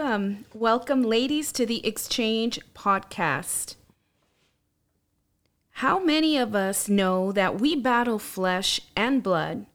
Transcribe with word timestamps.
welcome. 0.00 0.46
Welcome, 0.54 1.02
ladies, 1.02 1.52
to 1.52 1.66
the 1.66 1.86
Exchange 1.86 2.58
Podcast. 2.74 3.76
How 5.72 6.02
many 6.02 6.38
of 6.38 6.54
us 6.54 6.88
know 6.88 7.32
that 7.32 7.60
we 7.60 7.76
battle 7.76 8.18
flesh 8.18 8.80
and 8.96 9.22
blood, 9.22 9.66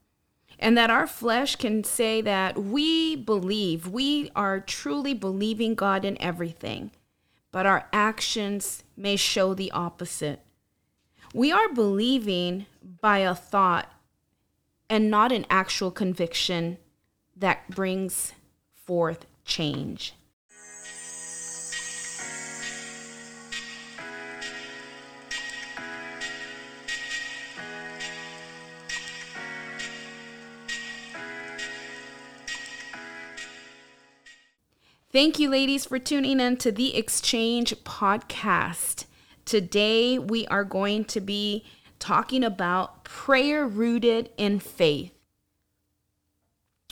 and 0.58 0.76
that 0.76 0.90
our 0.90 1.06
flesh 1.06 1.58
can 1.58 1.84
say 1.84 2.22
that 2.22 2.58
we 2.58 3.16
believe, 3.16 3.88
we 3.88 4.32
are 4.36 4.60
truly 4.60 5.14
believing 5.14 5.76
God 5.76 6.04
in 6.04 6.20
everything, 6.20 6.90
but 7.52 7.68
our 7.68 7.88
actions 7.94 8.84
may 8.98 9.16
show 9.18 9.54
the 9.54 9.72
opposite? 9.72 10.40
We 11.36 11.52
are 11.52 11.70
believing 11.70 12.66
by 13.00 13.20
a 13.20 13.36
thought 13.36 13.92
and 14.90 15.12
not 15.12 15.32
an 15.32 15.46
actual 15.52 15.92
conviction 15.92 16.80
that 17.36 17.70
brings 17.70 18.34
forth 18.74 19.28
change. 19.46 20.14
Thank 35.16 35.40
you, 35.40 35.50
ladies, 35.50 35.86
for 35.86 35.98
tuning 35.98 36.42
in 36.42 36.58
to 36.58 36.74
the 36.74 36.98
Exchange 36.98 37.74
podcast. 37.86 39.06
Today, 39.46 40.20
we 40.20 40.46
are 40.48 40.66
going 40.66 41.06
to 41.06 41.22
be 41.22 41.64
talking 42.00 42.44
about 42.44 43.06
prayer 43.06 43.66
rooted 43.66 44.30
in 44.38 44.60
faith. 44.60 45.15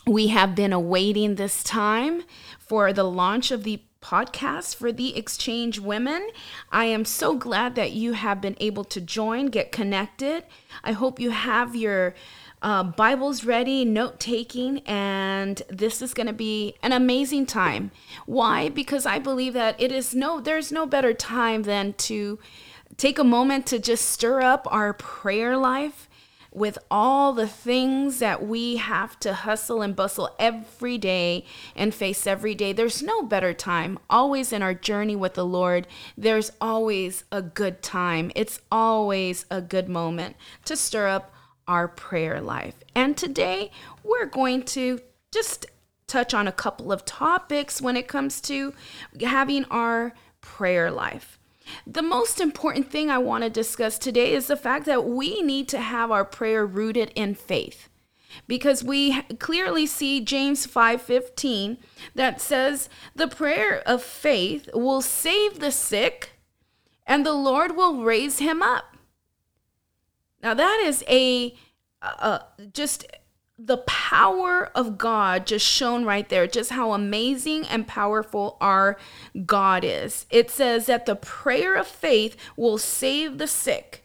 We 0.05 0.27
have 0.27 0.53
been 0.53 0.73
awaiting 0.73 1.35
this 1.35 1.63
time 1.63 2.23
for 2.59 2.91
the 2.91 3.05
launch 3.05 3.52
of 3.52 3.63
the 3.63 3.81
podcast 4.02 4.76
for 4.76 4.91
the 4.91 5.16
Exchange 5.17 5.79
Women. 5.79 6.27
I 6.73 6.85
am 6.85 7.05
so 7.05 7.35
glad 7.35 7.76
that 7.76 7.93
you 7.93 8.12
have 8.12 8.41
been 8.41 8.57
able 8.60 8.84
to 8.84 8.99
join, 8.99 9.45
get 9.45 9.71
connected. 9.71 10.43
I 10.84 10.91
hope 10.91 11.21
you 11.21 11.29
have 11.29 11.73
your 11.73 12.15
uh, 12.62 12.84
Bibles 12.84 13.45
ready, 13.45 13.85
note 13.85 14.20
taking, 14.20 14.79
and 14.79 15.62
this 15.70 16.01
is 16.01 16.13
going 16.13 16.27
to 16.27 16.34
be 16.34 16.76
an 16.84 16.91
amazing 16.91 17.45
time. 17.45 17.91
Why? 18.26 18.67
Because 18.67 19.05
I 19.05 19.20
believe 19.20 19.54
that 19.54 19.82
it 19.82 19.93
is 19.93 20.13
no, 20.13 20.41
there's 20.41 20.70
no 20.70 20.85
better 20.85 21.13
time 21.13 21.63
than 21.63 21.93
to 21.93 22.40
take 22.98 23.17
a 23.17 23.23
moment 23.23 23.65
to 23.67 23.79
just 23.79 24.10
stir 24.10 24.41
up 24.41 24.67
our 24.70 24.93
prayer 24.93 25.55
life 25.55 26.10
with 26.54 26.77
all 26.91 27.34
the 27.34 27.48
things 27.48 28.20
that 28.20 28.46
we 28.46 28.77
have 28.77 29.20
to 29.21 29.34
hustle 29.34 29.82
and 29.82 29.96
bustle 29.96 30.29
every 30.37 30.98
day 30.98 31.45
and 31.76 31.93
face 31.93 32.27
every 32.27 32.54
day, 32.54 32.71
there's 32.71 33.01
no 33.01 33.23
better 33.23 33.54
time. 33.54 33.98
Always 34.10 34.54
in 34.54 34.62
our 34.62 34.73
journey 34.73 35.15
with 35.15 35.34
the 35.34 35.45
Lord, 35.45 35.87
there's 36.18 36.51
always 36.62 37.23
a 37.32 37.41
good 37.41 37.82
time. 37.82 38.32
It's 38.35 38.62
always 38.71 39.45
a 39.49 39.62
good 39.62 39.90
moment 39.90 40.35
to 40.65 40.76
stir 40.76 41.07
up 41.07 41.34
our 41.68 41.87
prayer 41.87 42.40
life. 42.40 42.76
And 42.93 43.17
today, 43.17 43.71
we're 44.04 44.26
going 44.26 44.63
to 44.63 44.99
just 45.32 45.65
touch 46.07 46.34
on 46.34 46.48
a 46.48 46.51
couple 46.51 46.91
of 46.91 47.05
topics 47.05 47.82
when 47.82 47.98
it 47.98 48.07
comes 48.07 48.40
to 48.41 48.73
having 49.21 49.65
our 49.65 50.13
prayer 50.41 50.91
life. 50.91 51.40
The 51.85 52.02
most 52.02 52.40
important 52.40 52.90
thing 52.90 53.10
I 53.10 53.18
want 53.18 53.43
to 53.43 53.49
discuss 53.49 53.98
today 53.98 54.34
is 54.34 54.48
the 54.48 54.57
fact 54.57 54.85
that 54.85 55.05
we 55.05 55.41
need 55.41 55.68
to 55.70 55.79
have 55.79 56.12
our 56.12 56.26
prayer 56.26 56.66
rooted 56.66 57.12
in 57.16 57.35
faith. 57.35 57.90
Because 58.48 58.84
we 58.84 59.21
clearly 59.40 59.85
see 59.85 60.20
James 60.20 60.66
5:15 60.66 61.77
that 62.16 62.41
says 62.41 62.90
the 63.16 63.27
prayer 63.27 63.84
of 63.85 64.01
faith 64.01 64.69
will 64.74 65.01
save 65.01 65.59
the 65.59 65.72
sick 65.72 66.31
and 67.06 67.25
the 67.25 67.34
Lord 67.34 67.75
will 67.75 68.03
raise 68.03 68.40
him 68.40 68.62
up. 68.62 68.97
Now 70.41 70.53
that 70.53 70.81
is 70.84 71.03
a 71.07 71.55
uh, 72.01 72.40
just 72.73 73.05
the 73.58 73.78
power 73.78 74.69
of 74.75 74.97
God 74.97 75.46
just 75.46 75.66
shown 75.66 76.06
right 76.06 76.28
there, 76.28 76.47
just 76.47 76.72
how 76.72 76.94
amazing 76.94 77.66
and 77.68 77.88
powerful 77.88 78.58
our 78.59 78.97
God 79.46 79.84
is. 79.84 80.25
It 80.30 80.50
says 80.50 80.88
that 80.88 81.06
the 81.06 81.16
prayer 81.16 81.75
of 81.75 81.88
faith 81.88 82.36
will 82.58 82.78
save 82.78 83.38
the 83.38 83.47
sick 83.47 84.03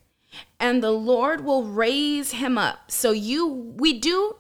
and 0.61 0.83
the 0.83 0.91
Lord 0.91 1.45
will 1.45 1.65
raise 1.65 2.33
him 2.33 2.59
up. 2.59 2.91
So 2.91 3.11
you 3.13 3.47
we 3.47 3.99
do 3.99 4.37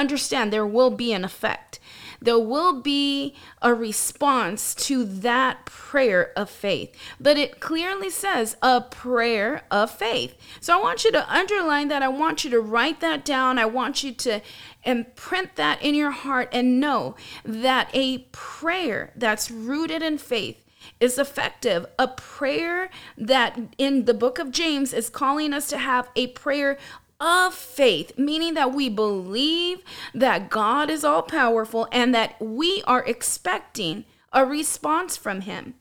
understand 0.00 0.52
there 0.52 0.66
will 0.66 0.90
be 0.90 1.12
an 1.12 1.24
effect 1.24 1.80
there 2.20 2.38
will 2.38 2.80
be 2.80 3.34
a 3.62 3.72
response 3.72 4.74
to 4.74 5.04
that 5.04 5.64
prayer 5.64 6.32
of 6.36 6.50
faith. 6.50 6.94
But 7.18 7.38
it 7.38 7.60
clearly 7.60 8.10
says 8.10 8.56
a 8.62 8.82
prayer 8.82 9.62
of 9.70 9.90
faith. 9.90 10.36
So 10.60 10.78
I 10.78 10.82
want 10.82 11.04
you 11.04 11.12
to 11.12 11.32
underline 11.32 11.88
that. 11.88 12.02
I 12.02 12.08
want 12.08 12.44
you 12.44 12.50
to 12.50 12.60
write 12.60 13.00
that 13.00 13.24
down. 13.24 13.58
I 13.58 13.64
want 13.64 14.02
you 14.02 14.12
to 14.12 14.42
imprint 14.84 15.56
that 15.56 15.82
in 15.82 15.94
your 15.94 16.10
heart 16.10 16.48
and 16.52 16.80
know 16.80 17.16
that 17.44 17.90
a 17.94 18.18
prayer 18.32 19.12
that's 19.16 19.50
rooted 19.50 20.02
in 20.02 20.18
faith 20.18 20.62
is 20.98 21.18
effective. 21.18 21.86
A 21.98 22.08
prayer 22.08 22.90
that 23.16 23.58
in 23.78 24.04
the 24.04 24.14
book 24.14 24.38
of 24.38 24.50
James 24.50 24.92
is 24.92 25.08
calling 25.08 25.54
us 25.54 25.68
to 25.68 25.78
have 25.78 26.10
a 26.16 26.28
prayer 26.28 26.78
of 27.20 27.54
faith, 27.54 28.16
meaning 28.16 28.54
that 28.54 28.72
we 28.72 28.88
believe 28.88 29.82
that 30.14 30.50
God 30.50 30.90
is 30.90 31.04
all 31.04 31.22
powerful 31.22 31.86
and 31.92 32.14
that 32.14 32.40
we 32.40 32.82
are 32.86 33.04
expecting 33.04 34.04
a 34.32 34.44
response 34.44 35.16
from 35.16 35.42
Him. 35.42 35.74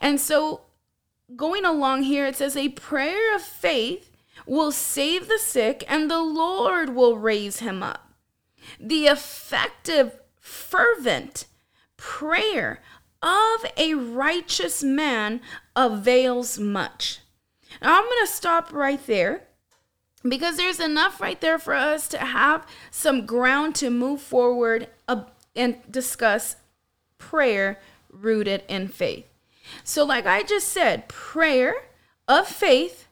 And 0.00 0.20
so, 0.20 0.62
going 1.36 1.64
along 1.64 2.04
here, 2.04 2.26
it 2.26 2.36
says, 2.36 2.56
A 2.56 2.68
prayer 2.70 3.34
of 3.34 3.42
faith 3.42 4.10
will 4.46 4.72
save 4.72 5.28
the 5.28 5.38
sick 5.38 5.84
and 5.88 6.10
the 6.10 6.22
Lord 6.22 6.94
will 6.94 7.18
raise 7.18 7.60
him 7.60 7.82
up. 7.82 8.12
The 8.80 9.06
effective, 9.06 10.18
fervent 10.40 11.46
prayer 11.96 12.82
of 13.22 13.66
a 13.76 13.94
righteous 13.94 14.82
man 14.82 15.40
avails 15.74 16.58
much. 16.58 17.20
Now, 17.82 17.98
I'm 17.98 18.04
going 18.04 18.26
to 18.26 18.32
stop 18.32 18.72
right 18.72 19.04
there 19.06 19.47
because 20.26 20.56
there's 20.56 20.80
enough 20.80 21.20
right 21.20 21.40
there 21.40 21.58
for 21.58 21.74
us 21.74 22.08
to 22.08 22.18
have 22.18 22.66
some 22.90 23.26
ground 23.26 23.74
to 23.76 23.90
move 23.90 24.20
forward 24.20 24.88
and 25.54 25.76
discuss 25.90 26.56
prayer 27.18 27.78
rooted 28.10 28.62
in 28.68 28.88
faith. 28.88 29.26
So, 29.84 30.04
like 30.04 30.26
I 30.26 30.42
just 30.42 30.68
said, 30.68 31.08
prayer 31.08 31.74
of 32.26 32.48
faith 32.48 33.06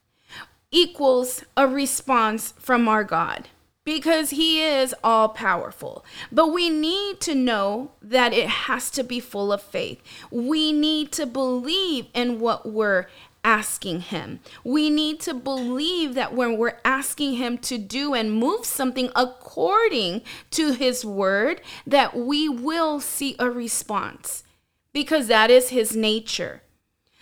equals 0.71 1.45
a 1.57 1.67
response 1.67 2.55
from 2.59 2.89
our 2.89 3.05
God 3.05 3.49
because 3.87 4.31
he 4.31 4.63
is 4.63 4.95
all 5.05 5.29
powerful. 5.29 6.05
But 6.33 6.49
we 6.49 6.69
need 6.69 7.21
to 7.21 7.35
know 7.35 7.93
that 8.03 8.33
it 8.33 8.49
has 8.49 8.91
to 8.91 9.05
be 9.05 9.21
full 9.21 9.53
of 9.53 9.63
faith. 9.63 10.03
We 10.31 10.73
need 10.73 11.13
to 11.13 11.25
believe 11.25 12.09
in 12.13 12.41
what 12.41 12.67
we're 12.67 13.07
asking 13.47 14.01
Him. 14.01 14.41
We 14.65 14.91
need 14.91 15.21
to 15.21 15.33
believe 15.33 16.15
that 16.15 16.35
when 16.35 16.59
we're 16.59 16.81
asking 16.85 17.35
Him 17.35 17.57
to 17.59 17.79
do 17.79 18.13
and 18.13 18.33
move 18.33 18.67
something 18.67 19.11
according 19.15 20.23
to 20.51 20.73
His 20.73 21.05
word, 21.05 21.63
that 21.87 22.15
we 22.15 22.49
will 22.49 23.01
see 23.01 23.37
a 23.39 23.49
response 23.49 24.43
because 24.93 25.29
that 25.29 25.51
is 25.51 25.71
His 25.71 25.97
nature. 25.97 26.63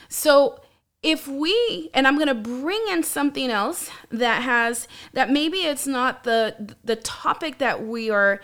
So, 0.09 0.61
if 1.03 1.29
we 1.29 1.91
and 1.93 2.07
i'm 2.07 2.17
going 2.17 2.29
to 2.29 2.35
bring 2.35 2.83
in 2.89 3.03
something 3.03 3.51
else 3.51 3.91
that 4.11 4.43
has 4.43 4.89
that 5.13 5.29
maybe 5.31 5.59
it's 5.59 5.87
not 5.87 6.25
the 6.25 6.75
the 6.83 6.97
topic 6.97 7.59
that 7.59 7.87
we 7.87 8.09
are 8.09 8.41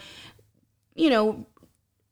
you 0.95 1.09
know 1.09 1.47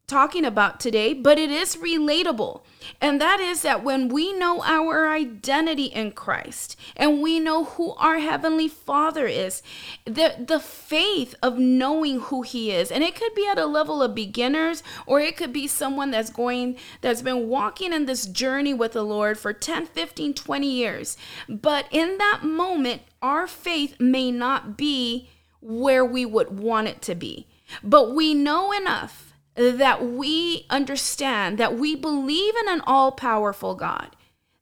talking 0.08 0.44
about 0.44 0.80
today, 0.80 1.12
but 1.14 1.38
it 1.38 1.50
is 1.50 1.76
relatable. 1.76 2.62
And 3.00 3.20
that 3.20 3.38
is 3.38 3.62
that 3.62 3.84
when 3.84 4.08
we 4.08 4.32
know 4.32 4.62
our 4.64 5.08
identity 5.08 5.84
in 5.84 6.12
Christ 6.12 6.76
and 6.96 7.22
we 7.22 7.38
know 7.38 7.64
who 7.64 7.92
our 7.94 8.18
heavenly 8.18 8.66
Father 8.66 9.26
is, 9.26 9.62
the 10.04 10.34
the 10.38 10.58
faith 10.58 11.34
of 11.42 11.58
knowing 11.58 12.20
who 12.20 12.42
he 12.42 12.72
is. 12.72 12.90
And 12.90 13.04
it 13.04 13.14
could 13.14 13.34
be 13.34 13.46
at 13.46 13.58
a 13.58 13.66
level 13.66 14.02
of 14.02 14.14
beginners 14.14 14.82
or 15.06 15.20
it 15.20 15.36
could 15.36 15.52
be 15.52 15.66
someone 15.66 16.10
that's 16.10 16.30
going 16.30 16.76
that's 17.02 17.22
been 17.22 17.48
walking 17.48 17.92
in 17.92 18.06
this 18.06 18.26
journey 18.26 18.74
with 18.74 18.92
the 18.92 19.04
Lord 19.04 19.38
for 19.38 19.52
10, 19.52 19.86
15, 19.86 20.34
20 20.34 20.66
years. 20.66 21.16
But 21.48 21.86
in 21.90 22.18
that 22.18 22.40
moment, 22.42 23.02
our 23.20 23.46
faith 23.46 24.00
may 24.00 24.30
not 24.30 24.76
be 24.76 25.28
where 25.60 26.04
we 26.04 26.24
would 26.24 26.58
want 26.58 26.88
it 26.88 27.02
to 27.02 27.14
be. 27.14 27.46
But 27.82 28.14
we 28.14 28.32
know 28.32 28.72
enough 28.72 29.27
that 29.58 30.04
we 30.04 30.66
understand 30.70 31.58
that 31.58 31.76
we 31.76 31.96
believe 31.96 32.54
in 32.62 32.68
an 32.68 32.80
all 32.86 33.10
powerful 33.10 33.74
God, 33.74 34.14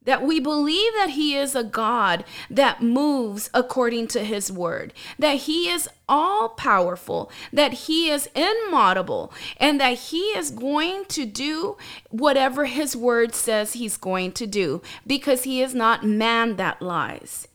that 0.04 0.22
we 0.22 0.40
believe 0.40 0.92
that 0.94 1.10
He 1.10 1.36
is 1.36 1.54
a 1.54 1.62
God 1.62 2.24
that 2.48 2.82
moves 2.82 3.50
according 3.52 4.06
to 4.08 4.24
His 4.24 4.50
word, 4.50 4.94
that 5.18 5.34
He 5.40 5.68
is 5.68 5.86
all 6.08 6.48
powerful, 6.48 7.30
that 7.52 7.74
He 7.74 8.08
is 8.08 8.30
immutable, 8.34 9.32
and 9.58 9.78
that 9.80 9.98
He 9.98 10.28
is 10.30 10.50
going 10.50 11.04
to 11.06 11.26
do 11.26 11.76
whatever 12.08 12.64
His 12.64 12.96
word 12.96 13.34
says 13.34 13.74
He's 13.74 13.98
going 13.98 14.32
to 14.32 14.46
do 14.46 14.80
because 15.06 15.42
He 15.42 15.60
is 15.60 15.74
not 15.74 16.06
man 16.06 16.56
that 16.56 16.80
lies. 16.80 17.48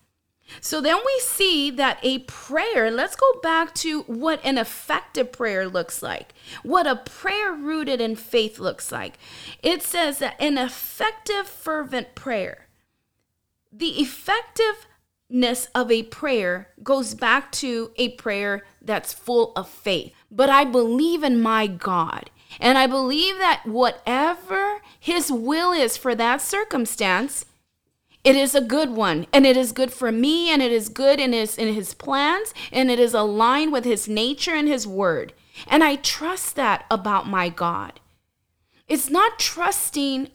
So 0.59 0.81
then 0.81 0.97
we 1.05 1.19
see 1.21 1.71
that 1.71 1.99
a 2.03 2.19
prayer, 2.19 2.91
let's 2.91 3.15
go 3.15 3.39
back 3.41 3.73
to 3.75 4.01
what 4.03 4.43
an 4.43 4.57
effective 4.57 5.31
prayer 5.31 5.67
looks 5.67 6.03
like, 6.03 6.33
what 6.63 6.85
a 6.85 6.95
prayer 6.95 7.53
rooted 7.53 8.01
in 8.01 8.15
faith 8.15 8.59
looks 8.59 8.91
like. 8.91 9.17
It 9.63 9.81
says 9.81 10.19
that 10.19 10.35
an 10.39 10.57
effective, 10.57 11.47
fervent 11.47 12.15
prayer, 12.15 12.67
the 13.71 14.01
effectiveness 14.01 15.67
of 15.73 15.89
a 15.89 16.03
prayer 16.03 16.69
goes 16.83 17.13
back 17.13 17.51
to 17.53 17.91
a 17.95 18.09
prayer 18.09 18.65
that's 18.81 19.13
full 19.13 19.53
of 19.55 19.69
faith. 19.69 20.13
But 20.29 20.49
I 20.49 20.65
believe 20.65 21.23
in 21.23 21.41
my 21.41 21.67
God. 21.67 22.29
And 22.59 22.77
I 22.77 22.85
believe 22.85 23.37
that 23.37 23.61
whatever 23.65 24.81
his 24.99 25.31
will 25.31 25.71
is 25.71 25.95
for 25.95 26.13
that 26.15 26.41
circumstance, 26.41 27.45
it 28.23 28.35
is 28.35 28.53
a 28.53 28.61
good 28.61 28.91
one, 28.91 29.25
and 29.33 29.45
it 29.45 29.57
is 29.57 29.71
good 29.71 29.91
for 29.91 30.11
me, 30.11 30.49
and 30.51 30.61
it 30.61 30.71
is 30.71 30.89
good 30.89 31.19
in 31.19 31.33
his 31.33 31.57
in 31.57 31.73
his 31.73 31.93
plans, 31.93 32.53
and 32.71 32.91
it 32.91 32.99
is 32.99 33.13
aligned 33.13 33.71
with 33.71 33.85
his 33.85 34.07
nature 34.07 34.53
and 34.53 34.67
his 34.67 34.87
word. 34.87 35.33
And 35.67 35.83
I 35.83 35.95
trust 35.95 36.55
that 36.55 36.85
about 36.89 37.27
my 37.27 37.49
God. 37.49 37.99
It's 38.87 39.09
not 39.09 39.39
trusting 39.39 40.29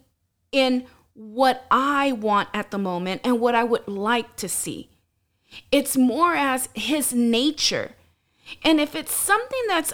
in 0.52 0.86
what 1.14 1.64
I 1.70 2.12
want 2.12 2.48
at 2.52 2.70
the 2.70 2.78
moment 2.78 3.22
and 3.24 3.40
what 3.40 3.54
I 3.54 3.64
would 3.64 3.86
like 3.88 4.36
to 4.36 4.48
see. 4.48 4.90
It's 5.72 5.96
more 5.96 6.34
as 6.34 6.68
his 6.74 7.12
nature. 7.12 7.92
And 8.64 8.80
if 8.80 8.94
it's 8.94 9.14
something 9.14 9.62
that's 9.68 9.92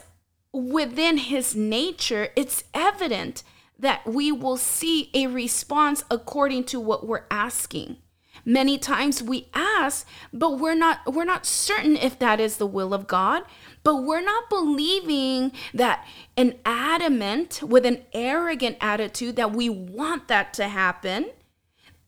within 0.53 1.19
his 1.19 1.55
nature, 1.55 2.29
it's 2.37 2.65
evident 2.75 3.43
that 3.83 4.07
we 4.07 4.33
will 4.33 4.57
see 4.57 5.11
a 5.13 5.27
response 5.27 6.05
according 6.11 6.65
to 6.65 6.81
what 6.81 7.07
we're 7.07 7.27
asking. 7.31 7.97
Many 8.45 8.79
times 8.79 9.23
we 9.23 9.49
ask, 9.53 10.07
but 10.33 10.59
we're 10.59 10.75
not 10.75 11.13
we're 11.13 11.25
not 11.25 11.45
certain 11.45 11.97
if 11.97 12.19
that 12.19 12.41
is 12.41 12.57
the 12.57 12.67
will 12.67 12.95
of 12.95 13.07
God, 13.07 13.43
but 13.83 13.97
we're 13.97 14.23
not 14.25 14.49
believing 14.49 15.53
that 15.75 16.07
an 16.37 16.55
adamant 16.65 17.61
with 17.63 17.85
an 17.85 18.03
arrogant 18.15 18.79
attitude 18.81 19.37
that 19.37 19.53
we 19.53 19.69
want 19.69 20.29
that 20.29 20.55
to 20.55 20.69
happen 20.69 21.27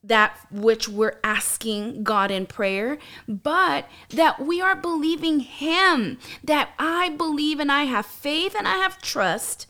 that 0.06 0.38
which 0.50 0.86
we're 0.86 1.18
asking 1.24 2.04
God 2.04 2.30
in 2.30 2.44
prayer, 2.44 2.98
but 3.26 3.88
that 4.10 4.38
we 4.38 4.60
are 4.60 4.76
believing 4.76 5.40
Him, 5.40 6.18
that 6.42 6.70
I 6.78 7.08
believe 7.08 7.58
and 7.58 7.72
I 7.72 7.84
have 7.84 8.04
faith 8.04 8.54
and 8.54 8.68
I 8.68 8.76
have 8.76 9.00
trust 9.00 9.66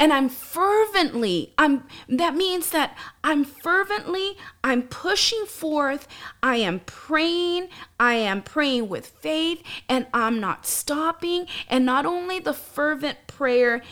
and 0.00 0.12
I'm 0.12 0.28
fervently 0.28 1.52
I'm 1.56 1.84
that 2.08 2.34
means 2.34 2.70
that 2.70 2.98
I'm 3.22 3.44
fervently 3.44 4.36
I'm 4.64 4.82
pushing 4.82 5.44
forth 5.46 6.08
I 6.42 6.56
am 6.56 6.80
praying 6.80 7.68
I 8.00 8.14
am 8.14 8.42
praying 8.42 8.88
with 8.88 9.06
faith 9.06 9.62
and 9.88 10.06
I'm 10.14 10.40
not 10.40 10.64
stopping. 10.66 11.46
And 11.68 11.84
not 11.84 12.06
only 12.06 12.38
the 12.38 12.54
fervent 12.54 13.18
prayer 13.26 13.82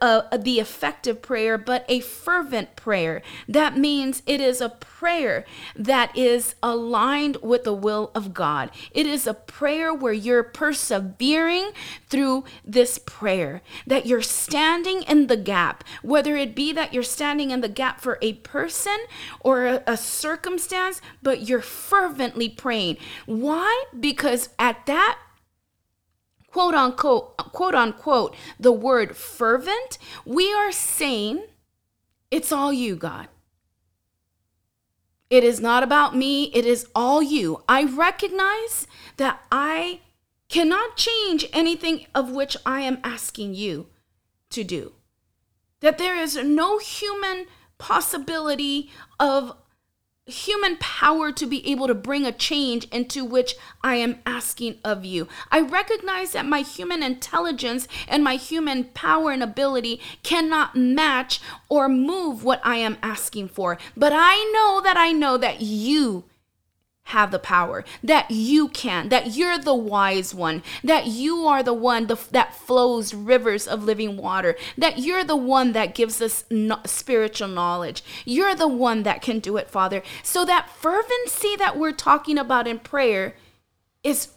the 0.00 0.58
effective 0.60 1.22
prayer, 1.22 1.58
but 1.58 1.84
a 1.88 2.00
fervent 2.00 2.76
prayer. 2.76 3.22
That 3.46 3.76
means 3.76 4.22
it 4.26 4.40
is 4.40 4.60
a 4.60 4.68
prayer 4.68 5.44
that 5.76 6.16
is 6.16 6.54
aligned 6.62 7.36
with 7.42 7.64
the 7.64 7.72
will 7.72 8.10
of 8.14 8.34
God. 8.34 8.70
It 8.92 9.06
is 9.06 9.26
a 9.26 9.34
prayer 9.34 9.94
where 9.94 10.12
you're 10.12 10.42
persevering 10.42 11.70
through 12.08 12.44
this 12.64 12.98
prayer, 12.98 13.62
that 13.86 14.06
you're 14.06 14.22
standing 14.22 15.02
in 15.02 15.26
the 15.26 15.36
gap, 15.36 15.84
whether 16.02 16.36
it 16.36 16.54
be 16.54 16.72
that 16.72 16.92
you're 16.92 17.02
standing 17.02 17.50
in 17.50 17.60
the 17.60 17.68
gap 17.68 18.00
for 18.00 18.18
a 18.22 18.34
person 18.34 18.98
or 19.40 19.66
a, 19.66 19.82
a 19.86 19.96
circumstance, 19.96 21.00
but 21.22 21.48
you're 21.48 21.60
fervently 21.60 22.48
praying. 22.48 22.96
Why? 23.26 23.84
Because 23.98 24.48
at 24.58 24.86
that 24.86 25.18
quote 26.58 26.74
unquote, 26.74 27.36
quote 27.36 27.76
unquote, 27.76 28.34
the 28.58 28.72
word 28.72 29.16
fervent, 29.16 29.96
we 30.26 30.52
are 30.52 30.72
saying, 30.72 31.40
it's 32.32 32.50
all 32.50 32.72
you, 32.72 32.96
God. 32.96 33.28
It 35.30 35.44
is 35.44 35.60
not 35.60 35.84
about 35.84 36.16
me, 36.16 36.46
it 36.46 36.66
is 36.66 36.88
all 36.96 37.22
you. 37.22 37.62
I 37.68 37.84
recognize 37.84 38.88
that 39.18 39.40
I 39.52 40.00
cannot 40.48 40.96
change 40.96 41.46
anything 41.52 42.06
of 42.12 42.32
which 42.32 42.56
I 42.66 42.80
am 42.80 42.98
asking 43.04 43.54
you 43.54 43.86
to 44.50 44.64
do. 44.64 44.94
That 45.78 45.98
there 45.98 46.16
is 46.16 46.34
no 46.34 46.78
human 46.78 47.46
possibility 47.78 48.90
of 49.20 49.56
human 50.28 50.76
power 50.76 51.32
to 51.32 51.46
be 51.46 51.66
able 51.70 51.86
to 51.86 51.94
bring 51.94 52.26
a 52.26 52.32
change 52.32 52.86
into 52.90 53.24
which 53.24 53.54
I 53.82 53.96
am 53.96 54.18
asking 54.26 54.78
of 54.84 55.04
you. 55.04 55.28
I 55.50 55.60
recognize 55.60 56.32
that 56.32 56.46
my 56.46 56.60
human 56.60 57.02
intelligence 57.02 57.88
and 58.06 58.22
my 58.22 58.34
human 58.34 58.84
power 58.84 59.30
and 59.30 59.42
ability 59.42 60.00
cannot 60.22 60.76
match 60.76 61.40
or 61.68 61.88
move 61.88 62.44
what 62.44 62.60
I 62.64 62.76
am 62.76 62.98
asking 63.02 63.48
for. 63.48 63.78
But 63.96 64.12
I 64.14 64.36
know 64.52 64.80
that 64.82 64.96
I 64.96 65.12
know 65.12 65.36
that 65.38 65.60
you 65.60 66.24
have 67.08 67.30
the 67.30 67.38
power, 67.38 67.84
that 68.02 68.30
you 68.30 68.68
can, 68.68 69.08
that 69.08 69.34
you're 69.34 69.58
the 69.58 69.74
wise 69.74 70.34
one, 70.34 70.62
that 70.84 71.06
you 71.06 71.46
are 71.46 71.62
the 71.62 71.72
one 71.72 72.06
the, 72.06 72.16
that 72.32 72.54
flows 72.54 73.14
rivers 73.14 73.66
of 73.66 73.82
living 73.82 74.18
water, 74.18 74.54
that 74.76 74.98
you're 74.98 75.24
the 75.24 75.36
one 75.36 75.72
that 75.72 75.94
gives 75.94 76.20
us 76.20 76.44
no, 76.50 76.78
spiritual 76.84 77.48
knowledge. 77.48 78.02
You're 78.26 78.54
the 78.54 78.68
one 78.68 79.04
that 79.04 79.22
can 79.22 79.38
do 79.38 79.56
it, 79.56 79.70
Father. 79.70 80.02
So 80.22 80.44
that 80.44 80.68
fervency 80.68 81.56
that 81.56 81.78
we're 81.78 81.92
talking 81.92 82.36
about 82.36 82.66
in 82.66 82.78
prayer 82.78 83.34
is 84.04 84.28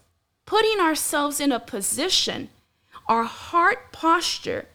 putting 0.46 0.80
ourselves 0.80 1.42
in 1.42 1.52
a 1.52 1.60
position, 1.60 2.48
our 3.10 3.24
heart 3.24 3.92
posture, 3.92 4.68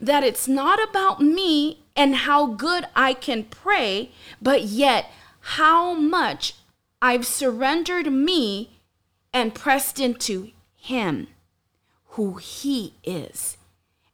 that 0.00 0.22
it's 0.22 0.46
not 0.46 0.78
about 0.88 1.20
me 1.20 1.82
and 1.96 2.14
how 2.14 2.46
good 2.46 2.86
I 2.94 3.14
can 3.14 3.44
pray, 3.44 4.12
but 4.40 4.62
yet 4.62 5.10
how 5.40 5.92
much 5.94 6.54
I've 7.06 7.24
surrendered 7.24 8.12
me 8.12 8.80
and 9.32 9.54
pressed 9.54 10.00
into 10.00 10.50
Him, 10.74 11.28
who 12.16 12.34
He 12.34 12.94
is. 13.04 13.56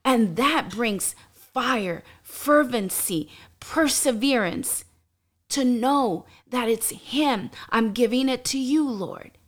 And 0.05 0.37
that 0.37 0.69
brings 0.69 1.15
fire, 1.33 2.03
fervency, 2.23 3.31
perseverance 3.61 4.85
to 5.49 5.65
know 5.65 6.27
that 6.51 6.69
it's 6.69 6.91
Him. 6.91 7.51
I'm 7.71 7.95
giving 7.95 8.29
it 8.29 8.45
to 8.45 8.59
you, 8.59 8.87
Lord. 8.87 9.39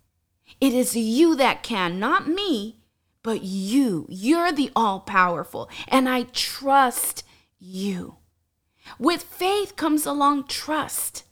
It 0.58 0.72
is 0.72 0.96
you 0.96 1.36
that 1.36 1.62
can, 1.62 2.00
not 2.00 2.26
me, 2.26 2.78
but 3.22 3.42
you. 3.42 4.06
You're 4.08 4.52
the 4.52 4.70
all 4.74 5.00
powerful, 5.00 5.68
and 5.86 6.08
I 6.08 6.22
trust 6.32 7.24
you. 7.58 8.16
With 8.98 9.22
faith 9.22 9.76
comes 9.76 10.06
along 10.06 10.46
trust. 10.46 11.24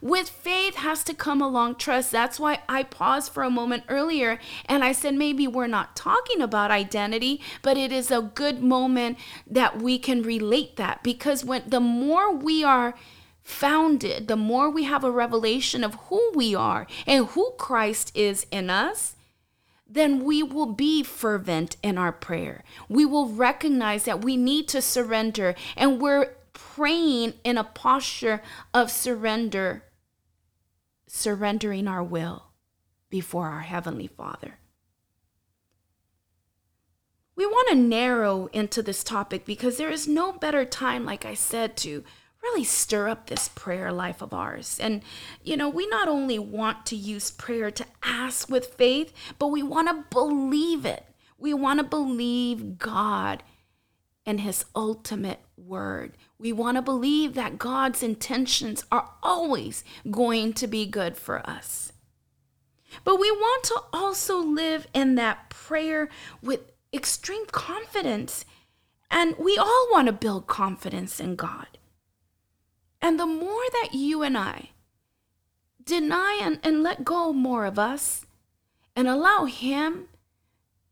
With 0.00 0.28
faith 0.28 0.76
has 0.76 1.02
to 1.04 1.14
come 1.14 1.40
along 1.40 1.76
trust. 1.76 2.10
That's 2.12 2.38
why 2.38 2.60
I 2.68 2.82
paused 2.82 3.32
for 3.32 3.42
a 3.42 3.50
moment 3.50 3.84
earlier 3.88 4.38
and 4.66 4.84
I 4.84 4.92
said 4.92 5.14
maybe 5.14 5.46
we're 5.46 5.66
not 5.66 5.96
talking 5.96 6.40
about 6.40 6.70
identity, 6.70 7.40
but 7.62 7.76
it 7.76 7.92
is 7.92 8.10
a 8.10 8.22
good 8.22 8.62
moment 8.62 9.18
that 9.46 9.80
we 9.80 9.98
can 9.98 10.22
relate 10.22 10.76
that 10.76 11.02
because 11.02 11.44
when 11.44 11.62
the 11.66 11.80
more 11.80 12.32
we 12.34 12.62
are 12.62 12.94
founded, 13.42 14.26
the 14.26 14.36
more 14.36 14.68
we 14.68 14.84
have 14.84 15.04
a 15.04 15.10
revelation 15.10 15.84
of 15.84 15.94
who 16.06 16.32
we 16.34 16.54
are 16.54 16.86
and 17.06 17.26
who 17.28 17.52
Christ 17.58 18.10
is 18.14 18.44
in 18.50 18.68
us, 18.70 19.14
then 19.88 20.24
we 20.24 20.42
will 20.42 20.66
be 20.66 21.04
fervent 21.04 21.76
in 21.82 21.96
our 21.96 22.10
prayer. 22.10 22.64
We 22.88 23.04
will 23.04 23.28
recognize 23.28 24.04
that 24.04 24.24
we 24.24 24.36
need 24.36 24.66
to 24.68 24.82
surrender 24.82 25.54
and 25.76 26.00
we're 26.00 26.32
praying 26.56 27.34
in 27.44 27.58
a 27.58 27.64
posture 27.64 28.42
of 28.72 28.90
surrender 28.90 29.82
surrendering 31.06 31.86
our 31.86 32.02
will 32.02 32.46
before 33.10 33.46
our 33.46 33.60
Heavenly 33.60 34.06
Father. 34.06 34.58
We 37.36 37.46
want 37.46 37.68
to 37.68 37.74
narrow 37.74 38.46
into 38.46 38.82
this 38.82 39.04
topic 39.04 39.44
because 39.44 39.76
there 39.76 39.90
is 39.90 40.08
no 40.08 40.32
better 40.32 40.64
time, 40.64 41.04
like 41.04 41.26
I 41.26 41.34
said, 41.34 41.76
to 41.78 42.02
really 42.42 42.64
stir 42.64 43.08
up 43.08 43.26
this 43.26 43.48
prayer 43.48 43.92
life 43.92 44.22
of 44.22 44.32
ours. 44.32 44.78
And, 44.80 45.02
you 45.44 45.56
know, 45.56 45.68
we 45.68 45.86
not 45.88 46.08
only 46.08 46.38
want 46.38 46.86
to 46.86 46.96
use 46.96 47.30
prayer 47.30 47.70
to 47.70 47.86
ask 48.02 48.48
with 48.48 48.74
faith, 48.74 49.12
but 49.38 49.48
we 49.48 49.62
want 49.62 49.88
to 49.88 50.04
believe 50.10 50.86
it. 50.86 51.04
We 51.38 51.52
want 51.52 51.78
to 51.80 51.84
believe 51.84 52.78
God 52.78 53.42
and 54.24 54.40
His 54.40 54.64
ultimate 54.74 55.40
word. 55.56 56.16
We 56.38 56.52
want 56.52 56.76
to 56.76 56.82
believe 56.82 57.34
that 57.34 57.58
God's 57.58 58.02
intentions 58.02 58.84
are 58.92 59.10
always 59.22 59.84
going 60.10 60.52
to 60.54 60.66
be 60.66 60.86
good 60.86 61.16
for 61.16 61.48
us. 61.48 61.92
But 63.04 63.18
we 63.18 63.30
want 63.30 63.64
to 63.64 63.82
also 63.92 64.38
live 64.38 64.86
in 64.92 65.14
that 65.14 65.50
prayer 65.50 66.08
with 66.42 66.60
extreme 66.92 67.46
confidence. 67.46 68.44
And 69.10 69.36
we 69.38 69.56
all 69.56 69.88
want 69.90 70.06
to 70.06 70.12
build 70.12 70.46
confidence 70.46 71.20
in 71.20 71.36
God. 71.36 71.66
And 73.00 73.20
the 73.20 73.26
more 73.26 73.64
that 73.72 73.90
you 73.92 74.22
and 74.22 74.36
I 74.36 74.70
deny 75.84 76.40
and, 76.42 76.58
and 76.62 76.82
let 76.82 77.04
go 77.04 77.32
more 77.32 77.64
of 77.64 77.78
us 77.78 78.26
and 78.94 79.06
allow 79.06 79.44
Him 79.44 80.08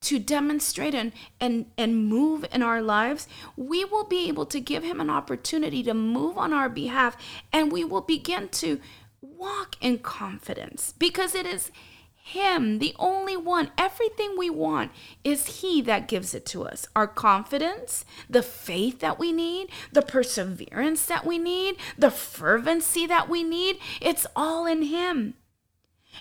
to 0.05 0.19
demonstrate 0.19 0.95
and, 0.95 1.13
and, 1.41 1.67
and 1.77 2.07
move 2.09 2.45
in 2.53 2.63
our 2.63 2.81
lives, 2.81 3.27
we 3.57 3.85
will 3.85 4.05
be 4.05 4.29
able 4.29 4.47
to 4.47 4.61
give 4.61 4.83
Him 4.83 5.01
an 5.01 5.11
opportunity 5.11 5.83
to 5.83 5.95
move 5.95 6.39
on 6.39 6.53
our 6.53 6.69
behalf 6.69 7.17
and 7.53 7.73
we 7.73 7.85
will 7.85 8.01
begin 8.01 8.49
to 8.49 8.81
walk 9.21 9.77
in 9.81 9.99
confidence 9.99 10.95
because 10.99 11.35
it 11.35 11.47
is 11.47 11.71
him, 12.27 12.79
the 12.79 12.95
only 12.99 13.37
one. 13.37 13.71
Everything 13.77 14.35
we 14.39 14.49
want 14.49 14.93
is 15.25 15.61
He 15.61 15.83
that 15.83 16.09
gives 16.09 16.33
it 16.33 16.47
to 16.47 16.65
us. 16.65 16.89
Our 16.97 17.07
confidence, 17.07 18.07
the 18.31 18.43
faith 18.43 19.01
that 19.01 19.19
we 19.19 19.31
need, 19.31 19.69
the 19.93 20.01
perseverance 20.01 21.05
that 21.05 21.27
we 21.27 21.37
need, 21.37 21.77
the 21.99 22.11
fervency 22.11 23.07
that 23.07 23.29
we 23.29 23.43
need, 23.43 23.77
it's 24.01 24.27
all 24.35 24.65
in 24.65 24.85
Him. 24.85 25.35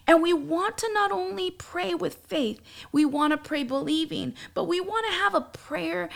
And 0.08 0.22
we 0.22 0.34
want 0.34 0.78
to 0.80 0.92
not 0.94 1.12
only 1.12 1.52
pray 1.52 1.94
with 1.94 2.16
faith, 2.16 2.62
we 2.92 3.06
want 3.06 3.32
to 3.32 3.38
pray 3.38 3.64
believing, 3.64 4.34
but 4.54 4.66
we 4.66 4.80
want 4.82 5.06
to 5.08 5.14
have 5.14 5.36
a 5.36 5.42
prayer 5.42 6.10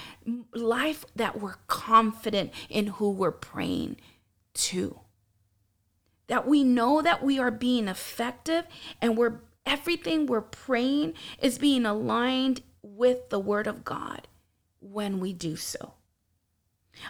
life 0.54 1.06
that 1.16 1.40
we're 1.40 1.58
confident 1.68 2.52
in 2.70 2.88
who 2.88 3.12
we're 3.12 3.32
praying 3.32 3.98
to. 4.56 5.00
That 6.28 6.48
we 6.48 6.64
know 6.64 7.02
that 7.02 7.24
we 7.24 7.40
are 7.40 7.52
being 7.52 7.88
effective 7.88 8.66
and 9.02 9.18
we're 9.18 9.42
everything 9.66 10.26
we're 10.26 10.42
praying 10.42 11.14
is 11.42 11.58
being 11.58 11.86
aligned 11.86 12.62
with 12.82 13.30
the 13.30 13.40
Word 13.40 13.68
of 13.68 13.84
God 13.84 14.28
when 14.80 15.20
we 15.20 15.34
do 15.34 15.56
so. 15.56 15.94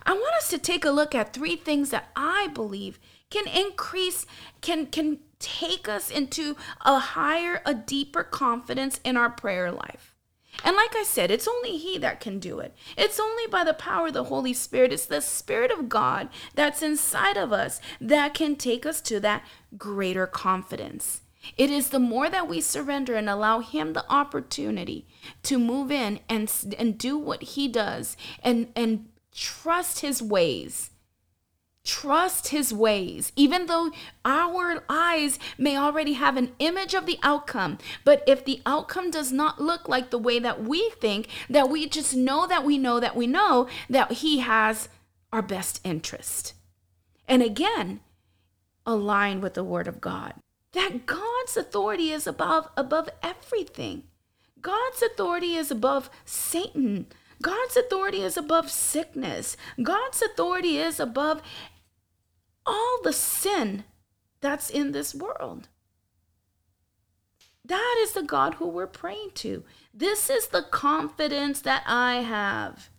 I 0.06 0.14
want 0.14 0.36
us 0.36 0.50
to 0.50 0.58
take 0.58 0.84
a 0.84 0.90
look 0.90 1.16
at 1.16 1.34
three 1.34 1.56
things 1.56 1.92
that 1.92 2.10
I 2.16 2.48
believe 2.48 3.00
can 3.30 3.48
increase, 3.48 4.26
can, 4.62 4.88
can 4.88 5.20
take 5.40 5.88
us 5.88 6.10
into 6.10 6.56
a 6.86 7.00
higher, 7.00 7.62
a 7.66 7.74
deeper 7.74 8.24
confidence 8.24 9.00
in 9.04 9.18
our 9.18 9.30
prayer 9.30 9.72
life. 9.72 10.16
And 10.64 10.76
like 10.76 10.96
I 10.96 11.04
said, 11.04 11.30
it's 11.30 11.48
only 11.48 11.78
He 11.78 11.98
that 12.00 12.20
can 12.20 12.40
do 12.40 12.60
it. 12.60 12.76
It's 12.98 13.20
only 13.20 13.48
by 13.48 13.64
the 13.64 13.74
power 13.74 14.08
of 14.08 14.14
the 14.14 14.26
Holy 14.26 14.54
Spirit. 14.54 14.92
It's 14.92 15.06
the 15.06 15.22
Spirit 15.22 15.72
of 15.72 15.90
God 15.90 16.30
that's 16.56 16.82
inside 16.82 17.38
of 17.38 17.54
us 17.54 17.80
that 18.02 18.34
can 18.34 18.56
take 18.56 18.86
us 18.86 19.02
to 19.02 19.20
that 19.20 19.46
greater 19.78 20.26
confidence. 20.26 21.22
It 21.58 21.70
is 21.70 21.90
the 21.90 22.00
more 22.00 22.30
that 22.30 22.48
we 22.48 22.60
surrender 22.60 23.16
and 23.16 23.30
allow 23.30 23.60
Him 23.60 23.94
the 23.94 24.06
opportunity 24.12 25.08
to 25.44 25.60
move 25.60 25.92
in 25.92 26.20
and, 26.28 26.52
and 26.78 26.98
do 26.98 27.18
what 27.18 27.44
He 27.44 27.68
does 27.68 28.18
and, 28.44 28.70
and 28.76 29.10
trust 29.34 30.00
His 30.00 30.22
ways. 30.22 30.90
Trust 31.88 32.50
His 32.50 32.74
ways, 32.74 33.32
even 33.36 33.66
though 33.66 33.92
our 34.24 34.84
eyes 34.90 35.40
may 35.58 35.78
already 35.78 36.14
have 36.14 36.38
an 36.38 36.52
image 36.60 36.94
of 36.94 37.06
the 37.06 37.18
outcome. 37.24 37.78
But 38.04 38.24
if 38.28 38.46
the 38.46 38.62
outcome 38.66 39.10
does 39.10 39.32
not 39.32 39.62
look 39.62 39.88
like 39.88 40.10
the 40.10 40.20
way 40.20 40.38
that 40.38 40.64
we 40.64 40.92
think, 41.00 41.30
that 41.50 41.70
we 41.70 41.88
just 41.88 42.16
know 42.16 42.46
that 42.46 42.66
we 42.66 42.78
know 42.78 43.00
that 43.00 43.16
we 43.16 43.26
know 43.26 43.68
that 43.90 44.12
He 44.12 44.40
has 44.40 44.90
our 45.32 45.42
best 45.42 45.82
interest. 45.84 46.54
And 47.28 47.42
again, 47.42 48.02
align 48.86 49.42
with 49.42 49.54
the 49.56 49.64
Word 49.64 49.88
of 49.88 50.02
God 50.02 50.34
that 50.78 51.08
God's 51.08 51.58
authority 51.58 52.12
is 52.12 52.28
above 52.28 52.70
above 52.78 53.10
everything. 53.24 54.04
God's 54.62 55.02
authority 55.02 55.56
is 55.56 55.72
above 55.72 56.10
Satan. 56.24 57.08
God's 57.42 57.78
authority 57.78 58.22
is 58.22 58.38
above 58.38 58.70
sickness. 58.70 59.58
God's 59.82 60.22
authority 60.22 60.78
is 60.78 61.00
above 61.00 61.42
all 62.68 63.00
the 63.04 63.14
sin 63.14 63.86
that's 64.42 64.70
in 64.70 64.92
this 64.92 65.16
world. 65.16 65.70
That 67.66 67.96
is 68.00 68.14
the 68.14 68.24
God 68.24 68.56
who 68.56 68.68
we're 68.68 68.88
praying 68.88 69.32
to. 69.36 69.64
This 69.94 70.30
is 70.30 70.48
the 70.48 70.62
confidence 70.62 71.62
that 71.62 71.84
I 71.86 72.18
have. 72.18 72.90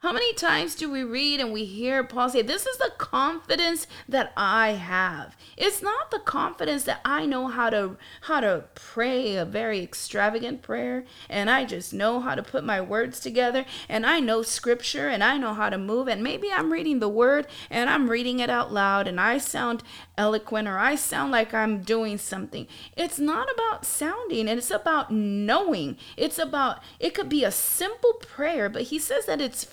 How 0.00 0.12
many 0.12 0.32
times 0.32 0.76
do 0.76 0.90
we 0.90 1.04
read 1.04 1.40
and 1.40 1.52
we 1.52 1.66
hear 1.66 2.02
Paul 2.02 2.30
say, 2.30 2.40
This 2.40 2.64
is 2.64 2.78
the 2.78 2.90
confidence 2.96 3.86
that 4.08 4.32
I 4.34 4.70
have? 4.70 5.36
It's 5.58 5.82
not 5.82 6.10
the 6.10 6.20
confidence 6.20 6.84
that 6.84 7.02
I 7.04 7.26
know 7.26 7.48
how 7.48 7.68
to 7.68 7.98
how 8.22 8.40
to 8.40 8.64
pray 8.74 9.36
a 9.36 9.44
very 9.44 9.82
extravagant 9.82 10.62
prayer 10.62 11.04
and 11.28 11.50
I 11.50 11.66
just 11.66 11.92
know 11.92 12.18
how 12.20 12.34
to 12.34 12.42
put 12.42 12.64
my 12.64 12.80
words 12.80 13.20
together 13.20 13.66
and 13.90 14.06
I 14.06 14.20
know 14.20 14.40
scripture 14.40 15.08
and 15.08 15.22
I 15.22 15.36
know 15.36 15.52
how 15.52 15.68
to 15.68 15.76
move 15.76 16.08
and 16.08 16.22
maybe 16.22 16.50
I'm 16.50 16.72
reading 16.72 17.00
the 17.00 17.08
word 17.10 17.46
and 17.68 17.90
I'm 17.90 18.08
reading 18.08 18.40
it 18.40 18.48
out 18.48 18.72
loud 18.72 19.06
and 19.06 19.20
I 19.20 19.36
sound 19.36 19.82
eloquent 20.16 20.66
or 20.66 20.78
I 20.78 20.94
sound 20.94 21.30
like 21.30 21.52
I'm 21.52 21.82
doing 21.82 22.16
something. 22.16 22.66
It's 22.96 23.18
not 23.18 23.52
about 23.52 23.84
sounding, 23.84 24.48
it's 24.48 24.70
about 24.70 25.10
knowing. 25.10 25.98
It's 26.16 26.38
about 26.38 26.82
it 26.98 27.12
could 27.12 27.28
be 27.28 27.44
a 27.44 27.50
simple 27.50 28.14
prayer, 28.14 28.70
but 28.70 28.84
he 28.84 28.98
says 28.98 29.26
that 29.26 29.42
it's 29.42 29.64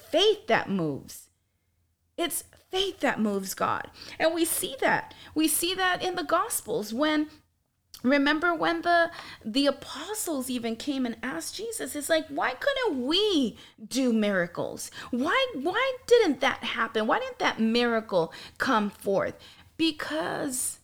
that 0.48 0.70
moves. 0.70 1.30
It's 2.18 2.44
faith 2.72 3.00
that 3.02 3.20
moves 3.20 3.54
God. 3.54 3.90
And 4.20 4.34
we 4.34 4.46
see 4.46 4.76
that. 4.82 5.14
We 5.36 5.48
see 5.48 5.76
that 5.76 6.02
in 6.04 6.16
the 6.16 6.24
Gospels 6.24 6.94
when 6.94 7.28
remember 8.04 8.54
when 8.54 8.82
the 8.84 9.10
the 9.44 9.66
apostles 9.66 10.52
even 10.52 10.76
came 10.76 11.04
and 11.04 11.18
asked 11.24 11.56
jesus 11.56 11.96
it's 11.96 12.10
like 12.10 12.28
why 12.28 12.54
couldn't 12.54 13.04
we 13.08 13.58
do 13.88 14.14
miracles 14.14 14.92
why 15.10 15.48
why 15.56 15.94
didn't 16.06 16.40
that 16.40 16.64
happen 16.64 17.08
why 17.08 17.18
didn't 17.20 17.40
that 17.40 17.60
miracle 17.60 18.32
come 18.60 18.92
forth 18.92 19.34
because 19.78 20.78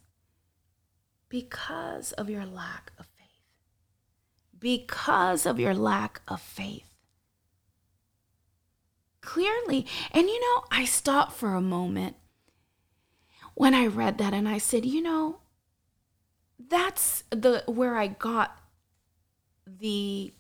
because 1.29 2.13
of 2.13 2.31
your 2.31 2.47
lack 2.47 2.91
of 2.97 3.05
faith 3.05 3.43
because 4.59 5.45
of 5.45 5.59
your 5.59 5.75
lack 5.75 6.21
of 6.27 6.41
faith 6.41 6.92
clearly. 9.23 9.85
And 10.11 10.27
you 10.27 10.39
know, 10.39 10.63
I 10.71 10.85
stopped 10.85 11.33
for 11.33 11.55
a 11.55 11.61
moment 11.61 12.15
when 13.55 13.73
I 13.73 13.87
read 13.87 14.17
that 14.19 14.33
and 14.33 14.47
I 14.47 14.57
said, 14.57 14.85
you 14.85 15.01
know, 15.01 15.39
that's 16.69 17.23
the 17.29 17.63
where 17.67 17.97
I 17.97 18.07
got 18.07 18.57
the 19.65 20.33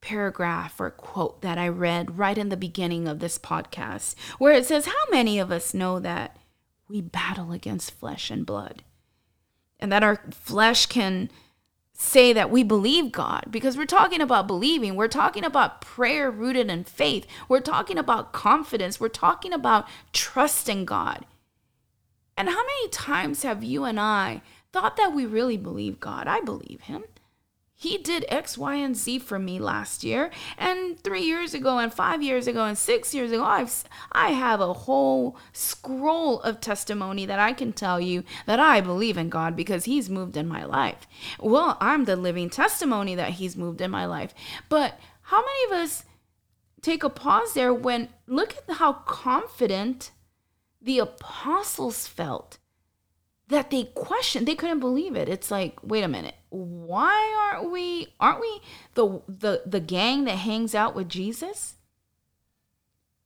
paragraph 0.00 0.78
or 0.80 0.90
quote 0.90 1.40
that 1.42 1.58
I 1.58 1.68
read 1.68 2.18
right 2.18 2.36
in 2.36 2.50
the 2.50 2.56
beginning 2.56 3.08
of 3.08 3.18
this 3.18 3.38
podcast, 3.38 4.14
where 4.38 4.52
it 4.52 4.66
says, 4.66 4.86
How 4.86 5.04
many 5.10 5.38
of 5.38 5.50
us 5.50 5.74
know 5.74 5.98
that 5.98 6.36
we 6.88 7.00
battle 7.00 7.52
against 7.52 7.92
flesh 7.92 8.30
and 8.30 8.46
blood? 8.46 8.84
And 9.80 9.90
that 9.90 10.04
our 10.04 10.22
flesh 10.30 10.86
can 10.86 11.30
say 11.94 12.32
that 12.32 12.50
we 12.50 12.64
believe 12.64 13.12
God 13.12 13.46
because 13.50 13.76
we're 13.76 13.86
talking 13.86 14.20
about 14.20 14.48
believing. 14.48 14.96
We're 14.96 15.08
talking 15.08 15.44
about 15.44 15.80
prayer 15.80 16.30
rooted 16.30 16.68
in 16.68 16.84
faith. 16.84 17.26
We're 17.48 17.60
talking 17.60 17.96
about 17.96 18.32
confidence. 18.32 18.98
We're 18.98 19.08
talking 19.08 19.52
about 19.52 19.86
trusting 20.12 20.84
God. 20.84 21.24
And 22.36 22.48
how 22.48 22.62
many 22.62 22.88
times 22.88 23.44
have 23.44 23.62
you 23.62 23.84
and 23.84 24.00
I 24.00 24.42
thought 24.72 24.96
that 24.96 25.14
we 25.14 25.24
really 25.24 25.56
believe 25.56 26.00
God? 26.00 26.26
I 26.26 26.40
believe 26.40 26.80
Him. 26.82 27.04
He 27.76 27.98
did 27.98 28.24
X, 28.28 28.56
Y, 28.56 28.76
and 28.76 28.96
Z 28.96 29.18
for 29.18 29.38
me 29.38 29.58
last 29.58 30.04
year, 30.04 30.30
and 30.56 30.98
three 31.00 31.22
years 31.22 31.54
ago, 31.54 31.78
and 31.78 31.92
five 31.92 32.22
years 32.22 32.46
ago, 32.46 32.64
and 32.64 32.78
six 32.78 33.12
years 33.12 33.32
ago. 33.32 33.44
I've 33.44 33.84
I 34.12 34.30
have 34.30 34.60
a 34.60 34.72
whole 34.72 35.36
scroll 35.52 36.40
of 36.42 36.60
testimony 36.60 37.26
that 37.26 37.40
I 37.40 37.52
can 37.52 37.72
tell 37.72 38.00
you 38.00 38.22
that 38.46 38.60
I 38.60 38.80
believe 38.80 39.18
in 39.18 39.28
God 39.28 39.56
because 39.56 39.84
He's 39.84 40.08
moved 40.08 40.36
in 40.36 40.46
my 40.46 40.64
life. 40.64 41.06
Well, 41.40 41.76
I'm 41.80 42.04
the 42.04 42.16
living 42.16 42.48
testimony 42.48 43.16
that 43.16 43.32
He's 43.32 43.56
moved 43.56 43.80
in 43.80 43.90
my 43.90 44.06
life. 44.06 44.32
But 44.68 44.98
how 45.22 45.40
many 45.40 45.64
of 45.66 45.84
us 45.84 46.04
take 46.80 47.02
a 47.02 47.10
pause 47.10 47.54
there 47.54 47.74
when 47.74 48.08
look 48.26 48.56
at 48.68 48.76
how 48.76 48.92
confident 48.92 50.12
the 50.80 51.00
apostles 51.00 52.06
felt? 52.06 52.58
That 53.48 53.70
they 53.70 53.84
questioned 53.94 54.46
they 54.46 54.54
couldn't 54.54 54.80
believe 54.80 55.16
it. 55.16 55.28
It's 55.28 55.50
like 55.50 55.78
wait 55.82 56.04
a 56.04 56.08
minute. 56.08 56.34
Why 56.50 57.52
aren't 57.52 57.70
we 57.70 58.08
aren't 58.20 58.40
we 58.40 58.60
the 58.94 59.22
the 59.28 59.62
the 59.66 59.80
gang 59.80 60.24
that 60.24 60.36
hangs 60.36 60.74
out 60.74 60.94
with 60.94 61.08
jesus? 61.08 61.74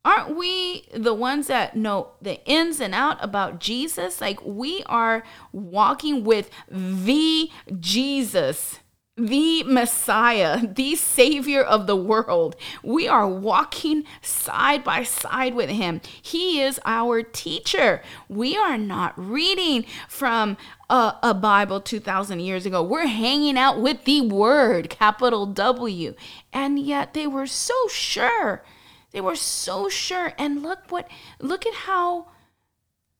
Aren't 0.04 0.36
we 0.36 0.88
the 0.94 1.12
ones 1.12 1.48
that 1.48 1.76
know 1.76 2.12
the 2.22 2.42
ins 2.46 2.80
and 2.80 2.94
out 2.94 3.22
about 3.22 3.60
jesus? 3.60 4.20
Like 4.20 4.44
we 4.44 4.82
are 4.86 5.22
walking 5.52 6.24
with 6.24 6.50
the 6.68 7.50
jesus 7.78 8.80
the 9.18 9.64
Messiah, 9.64 10.64
the 10.66 10.94
Savior 10.94 11.62
of 11.62 11.86
the 11.86 11.96
world. 11.96 12.54
We 12.82 13.08
are 13.08 13.28
walking 13.28 14.04
side 14.22 14.84
by 14.84 15.02
side 15.02 15.54
with 15.54 15.70
Him. 15.70 16.00
He 16.22 16.60
is 16.60 16.78
our 16.84 17.22
teacher. 17.22 18.00
We 18.28 18.56
are 18.56 18.78
not 18.78 19.12
reading 19.18 19.84
from 20.08 20.56
a, 20.88 21.16
a, 21.22 21.34
Bible 21.34 21.80
2,000 21.80 22.40
years 22.40 22.64
ago. 22.64 22.82
We're 22.82 23.06
hanging 23.06 23.58
out 23.58 23.80
with 23.80 24.04
the 24.04 24.20
Word, 24.20 24.88
capital 24.88 25.46
W. 25.46 26.14
And 26.52 26.78
yet 26.78 27.14
they 27.14 27.26
were 27.26 27.46
so 27.46 27.74
sure. 27.88 28.62
They 29.10 29.20
were 29.20 29.36
so 29.36 29.88
sure. 29.88 30.32
And 30.38 30.62
look 30.62 30.90
what, 30.90 31.08
look 31.40 31.66
at 31.66 31.74
how 31.74 32.28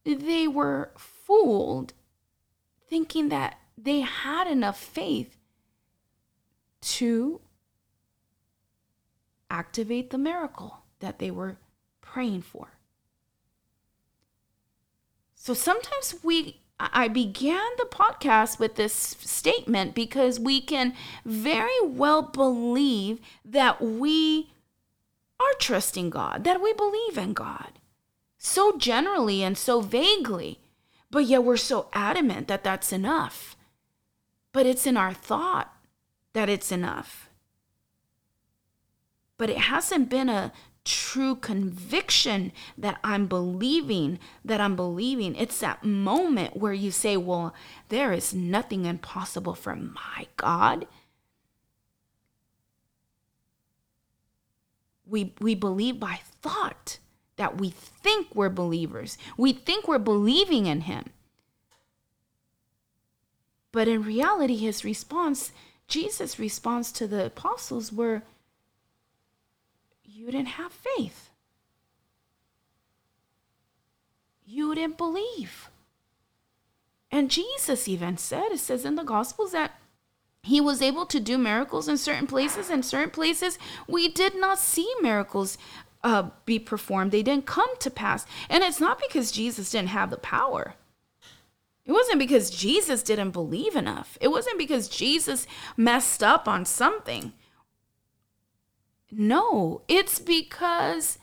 they 0.04 0.46
were 0.46 0.92
fooled 0.96 1.92
thinking 2.88 3.28
that 3.28 3.58
they 3.76 4.00
had 4.00 4.46
enough 4.46 4.78
faith 4.78 5.37
to 6.96 7.40
activate 9.50 10.10
the 10.10 10.18
miracle 10.18 10.78
that 11.00 11.18
they 11.18 11.30
were 11.30 11.56
praying 12.00 12.42
for. 12.42 12.68
So 15.34 15.54
sometimes 15.54 16.16
we 16.22 16.60
I 16.80 17.08
began 17.08 17.66
the 17.76 17.88
podcast 17.90 18.60
with 18.60 18.76
this 18.76 18.92
statement 18.92 19.96
because 19.96 20.38
we 20.38 20.60
can 20.60 20.94
very 21.24 21.80
well 21.82 22.22
believe 22.22 23.18
that 23.44 23.82
we 23.82 24.52
are 25.40 25.54
trusting 25.58 26.10
God, 26.10 26.44
that 26.44 26.62
we 26.62 26.72
believe 26.72 27.18
in 27.18 27.32
God 27.32 27.78
so 28.38 28.78
generally 28.78 29.42
and 29.42 29.58
so 29.58 29.80
vaguely, 29.80 30.60
but 31.10 31.24
yet 31.24 31.42
we're 31.42 31.56
so 31.56 31.88
adamant 31.92 32.46
that 32.48 32.62
that's 32.62 32.92
enough. 32.92 33.56
But 34.52 34.64
it's 34.64 34.86
in 34.86 34.96
our 34.96 35.12
thought 35.12 35.74
that 36.38 36.48
it's 36.48 36.70
enough. 36.70 37.28
But 39.38 39.50
it 39.50 39.58
hasn't 39.58 40.08
been 40.08 40.28
a 40.28 40.52
true 40.84 41.34
conviction 41.34 42.52
that 42.76 43.00
I'm 43.02 43.26
believing, 43.26 44.20
that 44.44 44.60
I'm 44.60 44.76
believing. 44.76 45.34
It's 45.34 45.58
that 45.58 45.82
moment 45.82 46.56
where 46.56 46.72
you 46.72 46.92
say, 46.92 47.16
Well, 47.16 47.56
there 47.88 48.12
is 48.12 48.32
nothing 48.32 48.84
impossible 48.84 49.56
for 49.56 49.74
my 49.74 50.28
God. 50.36 50.86
We, 55.04 55.34
we 55.40 55.56
believe 55.56 55.98
by 55.98 56.20
thought 56.40 56.98
that 57.34 57.58
we 57.58 57.70
think 57.70 58.28
we're 58.32 58.48
believers. 58.48 59.18
We 59.36 59.52
think 59.52 59.88
we're 59.88 59.98
believing 59.98 60.66
in 60.66 60.82
Him. 60.82 61.06
But 63.72 63.88
in 63.88 64.04
reality, 64.04 64.56
His 64.56 64.84
response 64.84 65.50
Jesus' 65.88 66.38
response 66.38 66.92
to 66.92 67.06
the 67.06 67.26
apostles 67.26 67.92
were, 67.92 68.22
You 70.04 70.26
didn't 70.26 70.48
have 70.48 70.72
faith. 70.72 71.30
You 74.44 74.74
didn't 74.74 74.98
believe. 74.98 75.70
And 77.10 77.30
Jesus 77.30 77.88
even 77.88 78.18
said, 78.18 78.52
it 78.52 78.60
says 78.60 78.84
in 78.84 78.94
the 78.94 79.02
Gospels 79.02 79.52
that 79.52 79.72
he 80.42 80.60
was 80.60 80.80
able 80.80 81.06
to 81.06 81.20
do 81.20 81.36
miracles 81.36 81.88
in 81.88 81.98
certain 81.98 82.26
places, 82.26 82.70
and 82.70 82.84
certain 82.84 83.10
places 83.10 83.58
we 83.86 84.08
did 84.08 84.38
not 84.38 84.58
see 84.58 84.90
miracles 85.02 85.58
uh, 86.04 86.30
be 86.46 86.58
performed. 86.58 87.10
They 87.10 87.22
didn't 87.22 87.46
come 87.46 87.76
to 87.78 87.90
pass. 87.90 88.24
And 88.48 88.62
it's 88.62 88.80
not 88.80 89.00
because 89.00 89.32
Jesus 89.32 89.70
didn't 89.70 89.88
have 89.88 90.10
the 90.10 90.16
power. 90.16 90.74
It 91.88 91.92
wasn't 91.92 92.18
because 92.18 92.50
Jesus 92.50 93.02
didn't 93.02 93.30
believe 93.30 93.74
enough. 93.74 94.18
It 94.20 94.28
wasn't 94.28 94.58
because 94.58 94.88
Jesus 94.88 95.46
messed 95.74 96.22
up 96.22 96.46
on 96.46 96.66
something. 96.66 97.32
No, 99.10 99.80
it's 99.88 100.18
because 100.18 101.18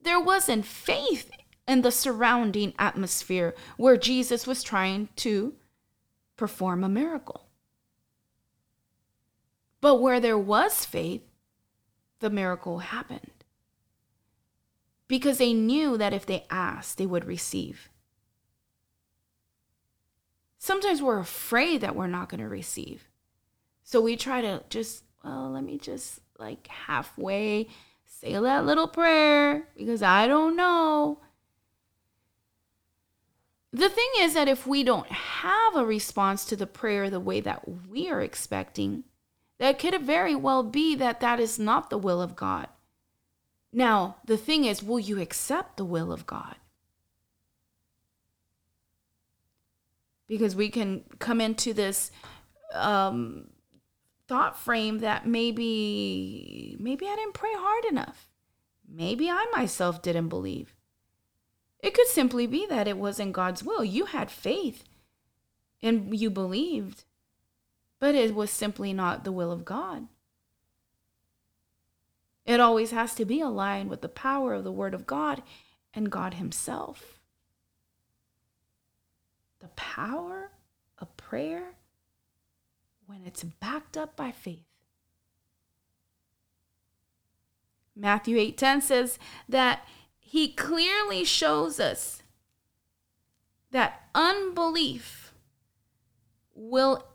there 0.00 0.18
wasn't 0.18 0.64
faith 0.64 1.30
in 1.68 1.82
the 1.82 1.92
surrounding 1.92 2.72
atmosphere 2.78 3.54
where 3.76 3.98
Jesus 3.98 4.46
was 4.46 4.62
trying 4.62 5.10
to 5.16 5.54
perform 6.38 6.82
a 6.82 6.88
miracle. 6.88 7.48
But 9.82 9.96
where 9.96 10.18
there 10.18 10.38
was 10.38 10.86
faith, 10.86 11.28
the 12.20 12.30
miracle 12.30 12.78
happened. 12.78 13.44
Because 15.08 15.36
they 15.36 15.52
knew 15.52 15.98
that 15.98 16.14
if 16.14 16.24
they 16.24 16.46
asked, 16.48 16.96
they 16.96 17.06
would 17.06 17.26
receive. 17.26 17.90
Sometimes 20.58 21.02
we're 21.02 21.18
afraid 21.18 21.80
that 21.80 21.94
we're 21.94 22.06
not 22.06 22.28
going 22.28 22.40
to 22.40 22.48
receive. 22.48 23.08
So 23.82 24.00
we 24.00 24.16
try 24.16 24.40
to 24.40 24.62
just, 24.68 25.04
well, 25.24 25.50
let 25.50 25.64
me 25.64 25.78
just 25.78 26.20
like 26.38 26.66
halfway 26.66 27.68
say 28.04 28.32
that 28.32 28.66
little 28.66 28.88
prayer 28.88 29.68
because 29.76 30.02
I 30.02 30.26
don't 30.26 30.56
know. 30.56 31.20
The 33.72 33.88
thing 33.88 34.08
is 34.20 34.34
that 34.34 34.48
if 34.48 34.66
we 34.66 34.82
don't 34.82 35.08
have 35.08 35.76
a 35.76 35.84
response 35.84 36.44
to 36.46 36.56
the 36.56 36.66
prayer 36.66 37.10
the 37.10 37.20
way 37.20 37.40
that 37.40 37.88
we 37.88 38.08
are 38.08 38.22
expecting, 38.22 39.04
that 39.58 39.78
could 39.78 40.00
very 40.00 40.34
well 40.34 40.62
be 40.62 40.94
that 40.94 41.20
that 41.20 41.40
is 41.40 41.58
not 41.58 41.90
the 41.90 41.98
will 41.98 42.22
of 42.22 42.36
God. 42.36 42.68
Now, 43.72 44.16
the 44.24 44.38
thing 44.38 44.64
is, 44.64 44.82
will 44.82 44.98
you 44.98 45.20
accept 45.20 45.76
the 45.76 45.84
will 45.84 46.10
of 46.10 46.26
God? 46.26 46.56
Because 50.28 50.56
we 50.56 50.68
can 50.68 51.04
come 51.18 51.40
into 51.40 51.72
this 51.72 52.10
um, 52.72 53.48
thought 54.28 54.58
frame 54.58 54.98
that 54.98 55.26
maybe 55.26 56.76
maybe 56.80 57.06
I 57.06 57.16
didn't 57.16 57.34
pray 57.34 57.52
hard 57.54 57.84
enough. 57.84 58.28
Maybe 58.88 59.30
I 59.30 59.46
myself 59.52 60.02
didn't 60.02 60.28
believe. 60.28 60.74
It 61.80 61.94
could 61.94 62.06
simply 62.06 62.46
be 62.46 62.66
that 62.66 62.88
it 62.88 62.96
wasn't 62.96 63.32
God's 63.32 63.62
will. 63.62 63.84
You 63.84 64.06
had 64.06 64.30
faith 64.30 64.84
and 65.82 66.18
you 66.18 66.30
believed, 66.30 67.04
but 68.00 68.14
it 68.14 68.34
was 68.34 68.50
simply 68.50 68.92
not 68.92 69.24
the 69.24 69.32
will 69.32 69.52
of 69.52 69.64
God. 69.64 70.08
It 72.44 72.60
always 72.60 72.92
has 72.92 73.14
to 73.16 73.24
be 73.24 73.40
aligned 73.40 73.90
with 73.90 74.02
the 74.02 74.08
power 74.08 74.54
of 74.54 74.64
the 74.64 74.72
Word 74.72 74.94
of 74.94 75.06
God 75.06 75.42
and 75.92 76.10
God 76.10 76.34
Himself 76.34 77.15
the 79.60 79.68
power 79.68 80.50
of 80.98 81.16
prayer 81.16 81.74
when 83.06 83.22
it's 83.24 83.42
backed 83.42 83.96
up 83.96 84.16
by 84.16 84.30
faith. 84.30 84.66
Matthew 87.94 88.36
8:10 88.36 88.82
says 88.82 89.18
that 89.48 89.86
he 90.18 90.52
clearly 90.52 91.24
shows 91.24 91.80
us 91.80 92.22
that 93.70 94.08
unbelief 94.14 95.32
will 96.54 97.06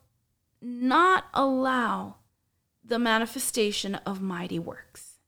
not 0.62 1.26
allow 1.34 2.16
the 2.84 3.00
manifestation 3.00 3.96
of 3.96 4.22
mighty 4.22 4.60
works. 4.60 5.20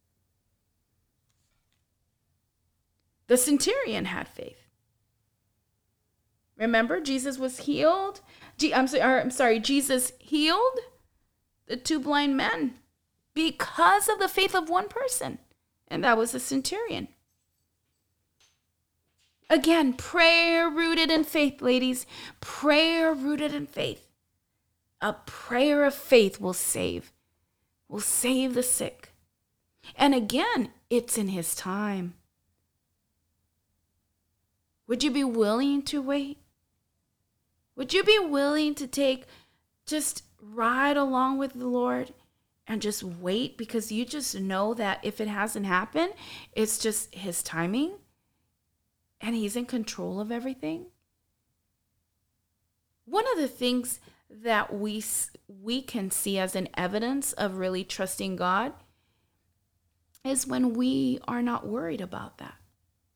The 3.28 3.38
centurion 3.38 4.06
had 4.06 4.28
faith. 4.28 4.62
Remember, 6.63 7.02
Jesus 7.02 7.38
was 7.38 7.60
healed. 7.60 8.21
I'm 8.73 8.88
sorry, 8.88 9.02
I'm 9.02 9.32
sorry, 9.32 9.60
Jesus 9.60 10.13
healed 10.17 10.80
the 11.67 11.76
two 11.76 11.99
blind 11.99 12.38
men 12.38 12.76
because 13.34 14.08
of 14.08 14.17
the 14.17 14.30
faith 14.30 14.56
of 14.56 14.69
one 14.69 14.88
person, 14.88 15.39
and 15.89 16.02
that 16.06 16.17
was 16.17 16.32
the 16.32 16.39
centurion. 16.39 17.10
Again, 19.49 19.91
prayer 19.91 20.69
rooted 20.69 21.12
in 21.12 21.26
faith, 21.26 21.62
ladies. 21.62 22.06
Prayer 22.39 23.13
rooted 23.13 23.54
in 23.54 23.67
faith. 23.67 24.08
A 25.02 25.12
prayer 25.12 25.84
of 25.84 25.93
faith 25.93 26.39
will 26.39 26.54
save, 26.54 27.12
will 27.89 27.99
save 27.99 28.54
the 28.54 28.63
sick. 28.63 29.12
And 29.97 30.15
again, 30.15 30.69
it's 30.89 31.17
in 31.17 31.28
His 31.28 31.56
time. 31.56 32.13
Would 34.88 35.04
you 35.04 35.12
be 35.12 35.26
willing 35.26 35.82
to 35.84 36.02
wait? 36.02 36.38
Would 37.76 37.94
you 37.94 38.04
be 38.04 38.20
willing 38.20 38.76
to 38.76 38.88
take 38.88 39.26
just 39.86 40.24
ride 40.42 40.98
along 40.98 41.38
with 41.38 41.54
the 41.54 41.68
Lord 41.68 42.14
and 42.68 42.82
just 42.82 43.04
wait 43.04 43.58
because 43.58 43.92
you 43.92 44.06
just 44.06 44.40
know 44.40 44.74
that 44.74 45.00
if 45.04 45.20
it 45.20 45.28
hasn't 45.28 45.66
happened, 45.66 46.14
it's 46.54 46.78
just 46.78 47.14
His 47.16 47.44
timing 47.44 47.96
and 49.20 49.36
He's 49.36 49.56
in 49.56 49.66
control 49.66 50.20
of 50.20 50.32
everything? 50.32 50.88
One 53.06 53.26
of 53.34 53.38
the 53.38 53.48
things 53.48 54.00
that 54.30 54.74
we 54.74 55.04
we 55.48 55.82
can 55.82 56.10
see 56.10 56.40
as 56.40 56.56
an 56.56 56.70
evidence 56.76 57.34
of 57.34 57.58
really 57.58 57.84
trusting 57.84 58.36
God 58.36 58.74
is 60.24 60.48
when 60.48 60.74
we 60.74 61.20
are 61.28 61.42
not 61.42 61.68
worried 61.68 62.02
about 62.02 62.38
that 62.38 62.56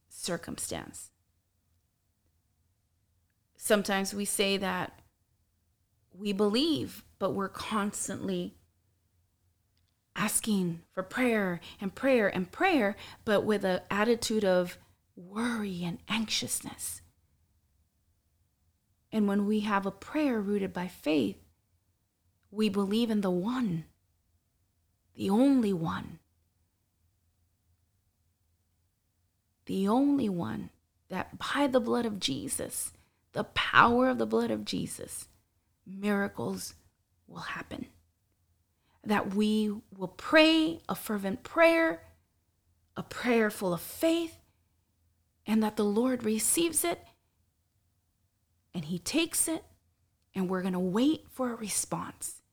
circumstance. 0.10 1.12
Sometimes 3.68 4.14
we 4.14 4.24
say 4.24 4.56
that 4.56 5.02
we 6.14 6.32
believe, 6.32 7.04
but 7.20 7.32
we're 7.32 7.50
constantly 7.50 8.56
asking 10.16 10.84
for 10.94 11.04
prayer 11.04 11.60
and 11.82 11.94
prayer 11.94 12.30
and 12.34 12.50
prayer, 12.50 12.96
but 13.26 13.44
with 13.44 13.66
an 13.66 13.82
attitude 13.92 14.46
of 14.46 14.78
worry 15.18 15.84
and 15.84 15.98
anxiousness. 16.08 17.02
And 19.12 19.28
when 19.28 19.46
we 19.46 19.60
have 19.60 19.86
a 19.86 19.92
prayer 19.92 20.40
rooted 20.40 20.72
by 20.72 20.88
faith, 20.88 21.44
we 22.50 22.70
believe 22.70 23.12
in 23.12 23.20
the 23.20 23.30
one, 23.30 23.84
the 25.14 25.30
only 25.30 25.74
one, 25.74 26.20
the 29.66 29.90
only 29.90 30.30
one 30.30 30.70
that 31.10 31.38
by 31.38 31.68
the 31.68 31.82
blood 31.82 32.06
of 32.06 32.22
Jesus, 32.22 32.94
the 33.34 33.44
power 33.44 34.10
of 34.10 34.18
the 34.18 34.26
blood 34.26 34.52
of 34.52 34.66
Jesus, 34.66 35.28
miracles 35.86 36.74
will 37.28 37.42
happen. 37.42 37.88
That 39.04 39.34
we 39.34 39.74
will 39.96 40.08
pray 40.08 40.82
a 40.90 40.96
fervent 40.96 41.44
prayer, 41.44 42.02
a 42.96 43.04
prayer 43.04 43.50
full 43.50 43.74
of 43.74 43.82
faith, 43.82 44.38
and 45.46 45.64
that 45.64 45.78
the 45.78 45.86
Lord 45.86 46.24
receives 46.24 46.84
it 46.84 47.00
and 48.78 48.86
He 48.86 49.00
takes 49.00 49.48
it, 49.48 49.64
and 50.36 50.48
we're 50.48 50.62
going 50.62 50.74
to 50.74 50.80
wait 50.80 51.26
for 51.32 51.52
a 51.52 51.56
response. 51.56 52.44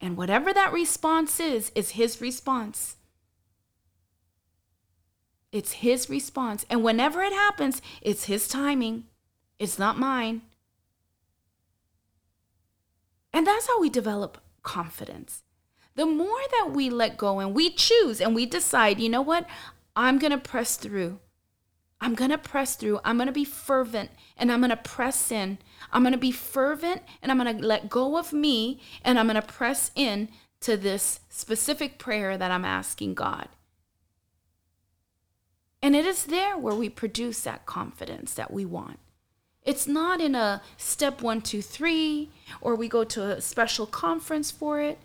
And 0.00 0.16
whatever 0.16 0.52
that 0.52 0.72
response 0.72 1.40
is, 1.40 1.72
is 1.74 1.90
His 1.90 2.20
response. 2.20 2.98
It's 5.50 5.72
His 5.72 6.08
response. 6.08 6.64
And 6.70 6.84
whenever 6.84 7.20
it 7.20 7.32
happens, 7.32 7.82
it's 8.00 8.26
His 8.26 8.46
timing, 8.46 9.06
it's 9.62 9.78
not 9.78 9.96
mine. 9.96 10.42
And 13.32 13.46
that's 13.46 13.68
how 13.68 13.80
we 13.80 13.88
develop 13.88 14.38
confidence. 14.64 15.44
The 15.94 16.04
more 16.04 16.40
that 16.50 16.72
we 16.72 16.90
let 16.90 17.16
go 17.16 17.38
and 17.38 17.54
we 17.54 17.70
choose 17.70 18.20
and 18.20 18.34
we 18.34 18.44
decide, 18.44 18.98
you 18.98 19.08
know 19.08 19.22
what? 19.22 19.46
I'm 19.94 20.18
going 20.18 20.32
to 20.32 20.38
press 20.38 20.74
through. 20.76 21.20
I'm 22.00 22.16
going 22.16 22.32
to 22.32 22.38
press 22.38 22.74
through. 22.74 22.98
I'm 23.04 23.16
going 23.16 23.28
to 23.28 23.32
be 23.32 23.44
fervent 23.44 24.10
and 24.36 24.50
I'm 24.50 24.58
going 24.58 24.70
to 24.70 24.76
press 24.76 25.30
in. 25.30 25.58
I'm 25.92 26.02
going 26.02 26.12
to 26.12 26.18
be 26.18 26.32
fervent 26.32 27.02
and 27.22 27.30
I'm 27.30 27.38
going 27.38 27.56
to 27.56 27.64
let 27.64 27.88
go 27.88 28.18
of 28.18 28.32
me 28.32 28.80
and 29.04 29.16
I'm 29.16 29.28
going 29.28 29.40
to 29.40 29.46
press 29.46 29.92
in 29.94 30.28
to 30.62 30.76
this 30.76 31.20
specific 31.28 32.00
prayer 32.00 32.36
that 32.36 32.50
I'm 32.50 32.64
asking 32.64 33.14
God. 33.14 33.48
And 35.80 35.94
it 35.94 36.04
is 36.04 36.24
there 36.24 36.58
where 36.58 36.74
we 36.74 36.88
produce 36.88 37.42
that 37.42 37.64
confidence 37.64 38.34
that 38.34 38.52
we 38.52 38.64
want. 38.64 38.98
It's 39.64 39.86
not 39.86 40.20
in 40.20 40.34
a 40.34 40.60
step 40.76 41.22
one, 41.22 41.40
two, 41.40 41.62
three, 41.62 42.30
or 42.60 42.74
we 42.74 42.88
go 42.88 43.04
to 43.04 43.22
a 43.22 43.40
special 43.40 43.86
conference 43.86 44.50
for 44.50 44.80
it. 44.80 44.98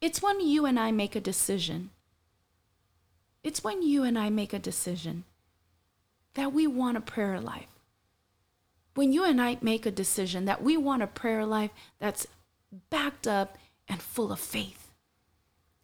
It's 0.00 0.22
when 0.22 0.40
you 0.40 0.64
and 0.64 0.78
I 0.78 0.90
make 0.90 1.14
a 1.14 1.20
decision. 1.20 1.90
It's 3.42 3.62
when 3.62 3.82
you 3.82 4.04
and 4.04 4.18
I 4.18 4.30
make 4.30 4.52
a 4.52 4.58
decision 4.58 5.24
that 6.34 6.52
we 6.52 6.66
want 6.66 6.96
a 6.96 7.00
prayer 7.00 7.40
life. 7.40 7.66
When 8.94 9.12
you 9.12 9.24
and 9.24 9.40
I 9.40 9.58
make 9.60 9.86
a 9.86 9.90
decision 9.90 10.44
that 10.46 10.62
we 10.62 10.76
want 10.76 11.02
a 11.02 11.06
prayer 11.06 11.44
life 11.44 11.70
that's 11.98 12.26
backed 12.90 13.26
up 13.26 13.58
and 13.88 14.00
full 14.00 14.32
of 14.32 14.40
faith. 14.40 14.92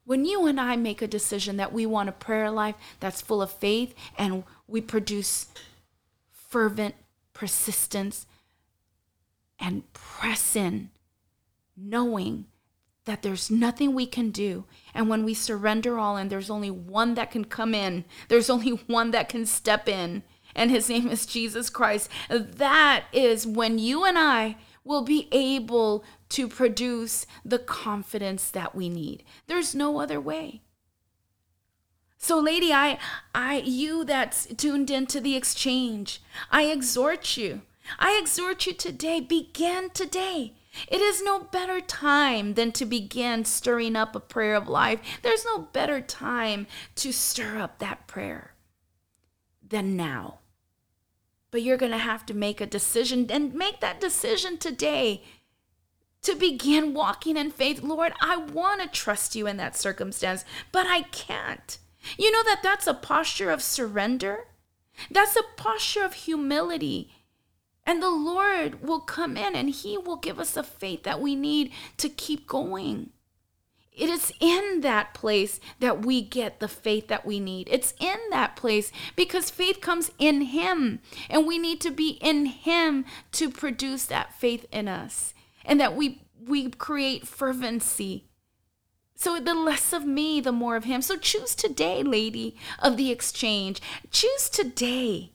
When 0.04 0.24
you 0.24 0.46
and 0.46 0.60
I 0.60 0.76
make 0.76 1.00
a 1.00 1.06
decision 1.06 1.56
that 1.56 1.72
we 1.72 1.86
want 1.86 2.08
a 2.08 2.12
prayer 2.12 2.50
life 2.50 2.74
that's 3.00 3.22
full 3.22 3.40
of 3.40 3.50
faith 3.50 3.94
and 4.18 4.44
we 4.66 4.80
produce 4.80 5.46
fervent 6.30 6.94
persistence, 7.34 8.26
and 9.58 9.92
press 9.92 10.56
in, 10.56 10.90
knowing 11.76 12.46
that 13.04 13.22
there's 13.22 13.50
nothing 13.50 13.94
we 13.94 14.06
can 14.06 14.30
do. 14.30 14.64
And 14.94 15.08
when 15.08 15.24
we 15.24 15.34
surrender 15.34 15.98
all 15.98 16.16
and 16.16 16.30
there's 16.30 16.50
only 16.50 16.70
one 16.70 17.14
that 17.14 17.30
can 17.30 17.44
come 17.44 17.74
in, 17.74 18.04
there's 18.28 18.48
only 18.48 18.70
one 18.86 19.10
that 19.10 19.28
can 19.28 19.46
step 19.46 19.88
in, 19.88 20.22
and 20.54 20.70
his 20.70 20.88
name 20.88 21.08
is 21.08 21.26
Jesus 21.26 21.68
Christ. 21.68 22.08
That 22.28 23.04
is 23.12 23.46
when 23.46 23.78
you 23.78 24.04
and 24.04 24.18
I 24.18 24.56
will 24.84 25.02
be 25.02 25.28
able 25.32 26.04
to 26.28 26.46
produce 26.46 27.26
the 27.44 27.58
confidence 27.58 28.50
that 28.50 28.74
we 28.74 28.88
need. 28.88 29.24
There's 29.46 29.74
no 29.74 29.98
other 29.98 30.20
way. 30.20 30.62
So 32.24 32.40
lady, 32.40 32.72
I 32.72 32.96
I 33.34 33.56
you 33.66 34.02
that's 34.02 34.46
tuned 34.46 34.90
into 34.90 35.20
the 35.20 35.36
exchange, 35.36 36.22
I 36.50 36.62
exhort 36.62 37.36
you. 37.36 37.60
I 37.98 38.18
exhort 38.18 38.64
you 38.64 38.72
today, 38.72 39.20
begin 39.20 39.90
today. 39.90 40.54
It 40.88 41.02
is 41.02 41.22
no 41.22 41.40
better 41.40 41.82
time 41.82 42.54
than 42.54 42.72
to 42.72 42.86
begin 42.86 43.44
stirring 43.44 43.94
up 43.94 44.16
a 44.16 44.20
prayer 44.20 44.54
of 44.54 44.70
life. 44.70 45.00
There's 45.20 45.44
no 45.44 45.68
better 45.70 46.00
time 46.00 46.66
to 46.94 47.12
stir 47.12 47.58
up 47.58 47.78
that 47.80 48.06
prayer 48.06 48.54
than 49.62 49.94
now. 49.94 50.38
But 51.50 51.60
you're 51.60 51.76
going 51.76 51.92
to 51.92 51.98
have 51.98 52.24
to 52.24 52.34
make 52.34 52.62
a 52.62 52.66
decision 52.66 53.26
and 53.28 53.52
make 53.52 53.80
that 53.80 54.00
decision 54.00 54.56
today 54.56 55.24
to 56.22 56.34
begin 56.34 56.94
walking 56.94 57.36
in 57.36 57.50
faith. 57.50 57.82
Lord, 57.82 58.14
I 58.22 58.38
want 58.38 58.80
to 58.80 58.88
trust 58.88 59.36
you 59.36 59.46
in 59.46 59.58
that 59.58 59.76
circumstance, 59.76 60.46
but 60.72 60.86
I 60.86 61.02
can't. 61.02 61.76
You 62.18 62.30
know 62.30 62.42
that 62.44 62.62
that's 62.62 62.86
a 62.86 62.94
posture 62.94 63.50
of 63.50 63.62
surrender? 63.62 64.48
That's 65.10 65.36
a 65.36 65.42
posture 65.56 66.04
of 66.04 66.14
humility. 66.14 67.10
And 67.86 68.02
the 68.02 68.10
Lord 68.10 68.82
will 68.82 69.00
come 69.00 69.36
in 69.36 69.54
and 69.54 69.70
He 69.70 69.98
will 69.98 70.16
give 70.16 70.38
us 70.38 70.52
the 70.52 70.62
faith 70.62 71.02
that 71.02 71.20
we 71.20 71.34
need 71.34 71.72
to 71.98 72.08
keep 72.08 72.46
going. 72.46 73.10
It 73.94 74.08
is 74.08 74.32
in 74.40 74.80
that 74.80 75.14
place 75.14 75.60
that 75.78 76.04
we 76.04 76.20
get 76.20 76.58
the 76.58 76.66
faith 76.66 77.06
that 77.08 77.24
we 77.24 77.38
need. 77.38 77.68
It's 77.70 77.94
in 78.00 78.18
that 78.30 78.56
place 78.56 78.90
because 79.14 79.50
faith 79.50 79.80
comes 79.80 80.10
in 80.18 80.40
Him, 80.42 80.98
and 81.30 81.46
we 81.46 81.58
need 81.58 81.80
to 81.82 81.92
be 81.92 82.18
in 82.20 82.46
Him 82.46 83.04
to 83.32 83.50
produce 83.50 84.06
that 84.06 84.34
faith 84.34 84.66
in 84.72 84.88
us, 84.88 85.32
and 85.64 85.78
that 85.80 85.94
we 85.94 86.22
we 86.44 86.70
create 86.70 87.26
fervency 87.26 88.24
so 89.16 89.38
the 89.38 89.54
less 89.54 89.92
of 89.92 90.04
me, 90.04 90.40
the 90.40 90.52
more 90.52 90.76
of 90.76 90.84
him. 90.84 91.00
So 91.00 91.16
choose 91.16 91.54
today, 91.54 92.02
lady 92.02 92.56
of 92.82 92.96
the 92.96 93.10
exchange. 93.10 93.80
Choose 94.10 94.48
today 94.48 95.30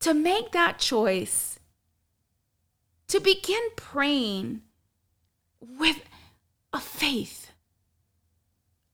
to 0.00 0.12
make 0.12 0.52
that 0.52 0.78
choice, 0.78 1.58
to 3.08 3.20
begin 3.20 3.62
praying 3.76 4.62
with 5.60 6.02
a 6.72 6.80
faith. 6.80 7.50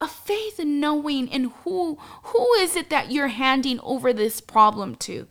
A 0.01 0.09
faith 0.09 0.59
in 0.59 0.81
knowing 0.81 1.29
in 1.29 1.53
who 1.63 1.97
who 2.25 2.55
is 2.55 2.75
it 2.75 2.91
that 2.91 3.13
you're 3.13 3.29
handing 3.29 3.79
over 3.81 4.13
this 4.13 4.41
problem 4.41 4.97
to? 4.97 5.29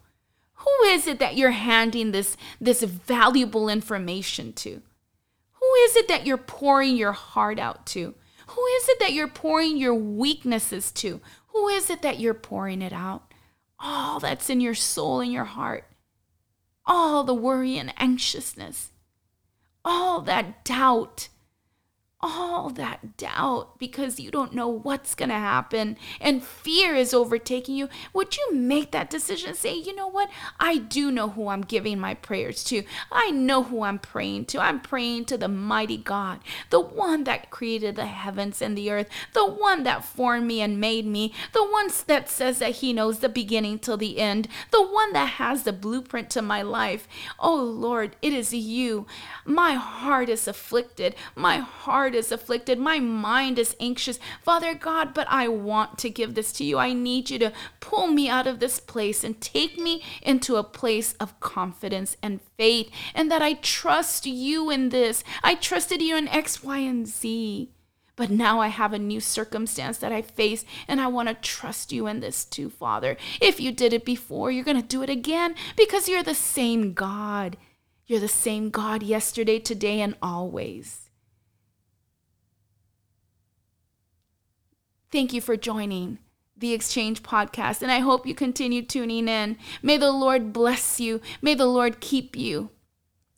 Who 0.54 0.86
is 0.86 1.08
it 1.08 1.20
that 1.20 1.36
you're 1.36 1.52
handing 1.52 2.12
this 2.12 2.38
this 2.60 2.82
valuable 2.82 3.68
information 3.68 4.54
to? 4.54 4.82
Who 5.54 5.74
is 5.84 5.96
it 5.98 6.08
that 6.08 6.26
you're 6.26 6.38
pouring 6.38 6.96
your 6.96 7.12
heart 7.12 7.60
out 7.60 7.86
to? 7.88 8.16
Who 8.52 8.66
is 8.66 8.90
it 8.90 9.00
that 9.00 9.14
you're 9.14 9.28
pouring 9.28 9.78
your 9.78 9.96
weaknesses 9.96 10.92
to? 10.94 11.22
Who 11.48 11.68
is 11.70 11.90
it 11.90 12.02
that 12.02 12.20
you're 12.20 12.34
pouring 12.34 12.82
it 12.82 12.94
out? 12.94 13.34
All 13.80 14.20
that's 14.20 14.50
in 14.50 14.60
your 14.62 14.76
soul 14.76 15.22
and 15.22 15.32
your 15.32 15.46
heart. 15.46 15.86
All 16.86 17.24
the 17.24 17.34
worry 17.34 17.78
and 17.78 17.94
anxiousness. 17.98 18.92
All 19.86 20.22
that 20.22 20.66
doubt 20.66 21.30
all 22.24 22.70
that 22.70 23.18
doubt 23.18 23.80
because 23.80 24.20
you 24.20 24.30
don't 24.30 24.54
know 24.54 24.68
what's 24.68 25.16
going 25.16 25.30
to 25.30 25.36
happen 25.36 25.98
and 26.20 26.44
fear 26.44 26.96
is 26.96 27.14
overtaking 27.14 27.76
you, 27.76 27.90
would 28.14 28.38
you 28.38 28.54
make 28.54 28.92
that 28.92 29.10
decision? 29.10 29.54
Say, 29.54 29.76
you 29.76 29.96
know 29.96 30.08
what? 30.08 30.30
I 30.60 30.78
do 30.78 31.12
know 31.12 31.30
who 31.30 31.48
I'm 31.48 31.62
giving 31.62 32.00
my 32.00 32.14
prayers 32.14 32.64
to. 32.66 32.84
I 33.12 33.32
know 33.32 33.64
who 33.64 33.84
I'm 33.84 34.00
praying 34.00 34.46
to. 34.46 34.60
I'm 34.60 34.80
praying 34.80 35.26
to 35.26 35.38
the 35.38 35.48
mighty 35.48 35.98
God, 35.98 36.40
the 36.70 36.80
one 36.80 37.24
that 37.24 37.50
created 37.50 37.96
the 37.96 38.06
heavens 38.06 38.62
and 38.62 38.78
the 38.78 38.92
earth, 38.92 39.10
the 39.34 39.46
one 39.46 39.84
that 39.84 40.06
formed 40.06 40.46
me 40.46 40.62
and 40.62 40.80
made 40.80 41.06
me, 41.06 41.34
the 41.54 41.66
one 41.66 41.90
that 42.08 42.30
says 42.30 42.60
that 42.60 42.76
he 42.76 42.94
knows 42.94 43.20
the 43.20 43.30
beginning 43.30 43.80
till 43.80 43.98
the 43.98 44.20
end, 44.20 44.48
the 44.72 44.86
one 44.86 45.14
that 45.14 45.30
has 45.32 45.64
the 45.64 45.74
blueprint 45.74 46.30
to 46.32 46.42
my 46.42 46.62
life. 46.62 47.08
Oh 47.40 47.56
Lord, 47.56 48.16
it 48.22 48.34
is 48.34 48.54
you. 48.54 49.08
My 49.46 49.74
heart 49.74 50.30
is 50.30 50.48
afflicted. 50.48 51.16
My 51.36 51.58
heart 51.58 52.11
heart 52.12 52.16
is 52.16 52.32
afflicted. 52.32 52.78
My 52.78 53.00
mind 53.00 53.58
is 53.58 53.76
anxious. 53.80 54.20
Father 54.42 54.74
God, 54.74 55.14
but 55.14 55.28
I 55.30 55.48
want 55.48 55.98
to 56.00 56.10
give 56.10 56.36
this 56.36 56.52
to 56.54 56.64
you. 56.64 56.78
I 56.78 56.92
need 56.92 57.30
you 57.30 57.40
to 57.40 57.54
pull 57.80 58.08
me 58.08 58.28
out 58.28 58.48
of 58.48 58.60
this 58.60 58.80
place 58.80 59.24
and 59.24 59.40
take 59.40 59.78
me 59.78 60.04
into 60.22 60.58
a 60.58 60.64
place 60.64 61.14
of 61.20 61.40
confidence 61.40 62.18
and 62.22 62.42
faith, 62.58 62.90
and 63.16 63.32
that 63.32 63.42
I 63.42 63.54
trust 63.54 64.26
you 64.26 64.70
in 64.70 64.90
this. 64.90 65.24
I 65.42 65.56
trusted 65.56 66.02
you 66.02 66.18
in 66.18 66.28
X, 66.28 66.64
Y, 66.64 66.80
and 66.80 67.08
Z. 67.08 67.72
But 68.18 68.30
now 68.30 68.60
I 68.60 68.68
have 68.68 68.94
a 68.94 69.00
new 69.00 69.22
circumstance 69.22 69.98
that 70.00 70.12
I 70.12 70.22
face, 70.22 70.66
and 70.88 71.00
I 71.00 71.08
want 71.08 71.30
to 71.30 71.36
trust 71.36 71.94
you 71.94 72.08
in 72.08 72.20
this 72.20 72.44
too, 72.44 72.70
Father. 72.70 73.16
If 73.40 73.60
you 73.62 73.72
did 73.72 73.94
it 73.94 74.04
before, 74.04 74.52
you're 74.52 74.66
going 74.66 74.82
to 74.82 74.96
do 74.96 75.02
it 75.02 75.10
again 75.10 75.56
because 75.78 76.10
you're 76.10 76.22
the 76.22 76.36
same 76.36 76.94
God. 76.94 77.56
You're 78.06 78.20
the 78.20 78.28
same 78.28 78.70
God 78.70 79.02
yesterday, 79.02 79.60
today, 79.60 80.02
and 80.02 80.16
always. 80.22 81.11
Thank 85.12 85.34
you 85.34 85.42
for 85.42 85.58
joining 85.58 86.20
the 86.56 86.72
Exchange 86.72 87.22
podcast, 87.22 87.82
and 87.82 87.92
I 87.92 88.00
hope 88.00 88.26
you 88.26 88.34
continue 88.34 88.82
tuning 88.82 89.28
in. 89.28 89.58
May 89.82 89.98
the 89.98 90.12
Lord 90.12 90.54
bless 90.54 91.02
you. 91.02 91.20
May 91.42 91.54
the 91.54 91.66
Lord 91.66 92.00
keep 92.00 92.38
you. 92.38 92.70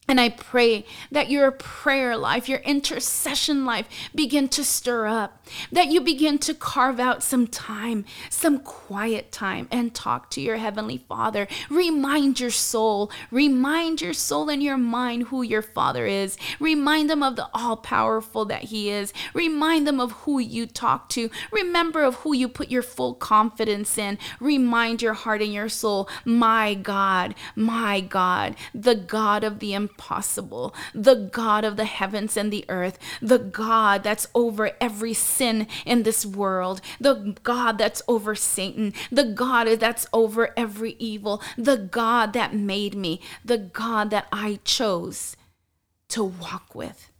And 0.05 0.19
I 0.19 0.29
pray 0.29 0.85
that 1.11 1.29
your 1.29 1.49
prayer 1.51 2.17
life, 2.17 2.49
your 2.49 2.59
intercession 2.59 3.65
life 3.65 3.87
begin 4.13 4.49
to 4.49 4.63
stir 4.63 5.07
up, 5.07 5.47
that 5.71 5.87
you 5.87 6.01
begin 6.01 6.37
to 6.39 6.53
carve 6.53 6.99
out 6.99 7.23
some 7.23 7.47
time, 7.47 8.03
some 8.29 8.59
quiet 8.59 9.31
time, 9.31 9.69
and 9.71 9.95
talk 9.95 10.29
to 10.31 10.41
your 10.41 10.57
Heavenly 10.57 10.97
Father. 10.97 11.47
Remind 11.69 12.41
your 12.41 12.51
soul, 12.51 13.11
remind 13.31 14.01
your 14.01 14.13
soul 14.13 14.49
and 14.49 14.61
your 14.61 14.77
mind 14.77 15.23
who 15.27 15.41
your 15.41 15.61
Father 15.61 16.05
is. 16.05 16.37
Remind 16.59 17.09
them 17.09 17.23
of 17.23 17.37
the 17.37 17.47
all 17.53 17.77
powerful 17.77 18.43
that 18.45 18.63
He 18.63 18.89
is. 18.89 19.13
Remind 19.33 19.87
them 19.87 20.01
of 20.01 20.11
who 20.11 20.37
you 20.37 20.65
talk 20.67 21.07
to. 21.09 21.29
Remember 21.49 22.03
of 22.03 22.15
who 22.15 22.35
you 22.35 22.49
put 22.49 22.69
your 22.69 22.83
full 22.83 23.13
confidence 23.13 23.97
in. 23.97 24.17
Remind 24.41 25.01
your 25.01 25.13
heart 25.13 25.41
and 25.41 25.53
your 25.53 25.69
soul, 25.69 26.09
my 26.25 26.73
God, 26.73 27.35
my 27.55 28.01
God, 28.01 28.57
the 28.73 28.95
God 28.95 29.45
of 29.45 29.59
the 29.59 29.73
impossible, 29.73 29.92
the 30.93 31.29
God 31.31 31.63
of 31.63 31.77
the 31.77 31.85
heavens 31.85 32.37
and 32.37 32.51
the 32.51 32.65
earth, 32.69 32.99
the 33.21 33.39
God 33.39 34.03
that's 34.03 34.27
over 34.35 34.71
every 34.79 35.13
sin 35.13 35.67
in 35.85 36.03
this 36.03 36.25
world, 36.25 36.81
the 36.99 37.35
God 37.43 37.77
that's 37.77 38.01
over 38.07 38.35
Satan, 38.35 38.93
the 39.11 39.23
God 39.25 39.67
that's 39.79 40.07
over 40.13 40.53
every 40.57 40.95
evil, 40.99 41.41
the 41.57 41.77
God 41.77 42.33
that 42.33 42.53
made 42.53 42.95
me, 42.95 43.21
the 43.43 43.57
God 43.57 44.09
that 44.09 44.27
I 44.31 44.59
chose 44.63 45.35
to 46.09 46.23
walk 46.23 46.75
with. 46.75 47.11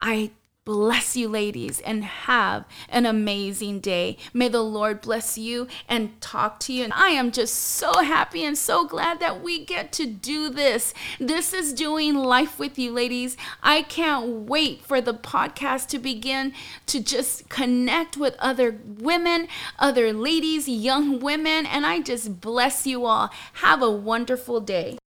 I 0.00 0.30
bless 0.66 1.16
you, 1.16 1.28
ladies, 1.28 1.80
and 1.80 2.04
have 2.04 2.66
an 2.90 3.06
amazing 3.06 3.78
day. 3.78 4.18
May 4.34 4.48
the 4.48 4.62
Lord 4.62 5.00
bless 5.00 5.38
you 5.38 5.68
and 5.88 6.20
talk 6.20 6.58
to 6.60 6.72
you. 6.72 6.82
And 6.84 6.92
I 6.92 7.10
am 7.10 7.30
just 7.30 7.54
so 7.54 8.02
happy 8.02 8.44
and 8.44 8.58
so 8.58 8.84
glad 8.84 9.20
that 9.20 9.42
we 9.42 9.64
get 9.64 9.92
to 9.92 10.06
do 10.06 10.50
this. 10.50 10.92
This 11.18 11.54
is 11.54 11.72
doing 11.72 12.14
life 12.16 12.58
with 12.58 12.78
you, 12.78 12.90
ladies. 12.90 13.36
I 13.62 13.82
can't 13.82 14.26
wait 14.26 14.82
for 14.82 15.00
the 15.00 15.14
podcast 15.14 15.86
to 15.88 15.98
begin 16.00 16.52
to 16.86 17.00
just 17.00 17.48
connect 17.48 18.16
with 18.16 18.34
other 18.40 18.76
women, 18.98 19.46
other 19.78 20.12
ladies, 20.12 20.68
young 20.68 21.20
women, 21.20 21.64
and 21.64 21.86
I 21.86 22.00
just 22.00 22.40
bless 22.40 22.88
you 22.88 23.06
all. 23.06 23.30
Have 23.54 23.82
a 23.82 23.90
wonderful 23.90 24.60
day. 24.60 24.98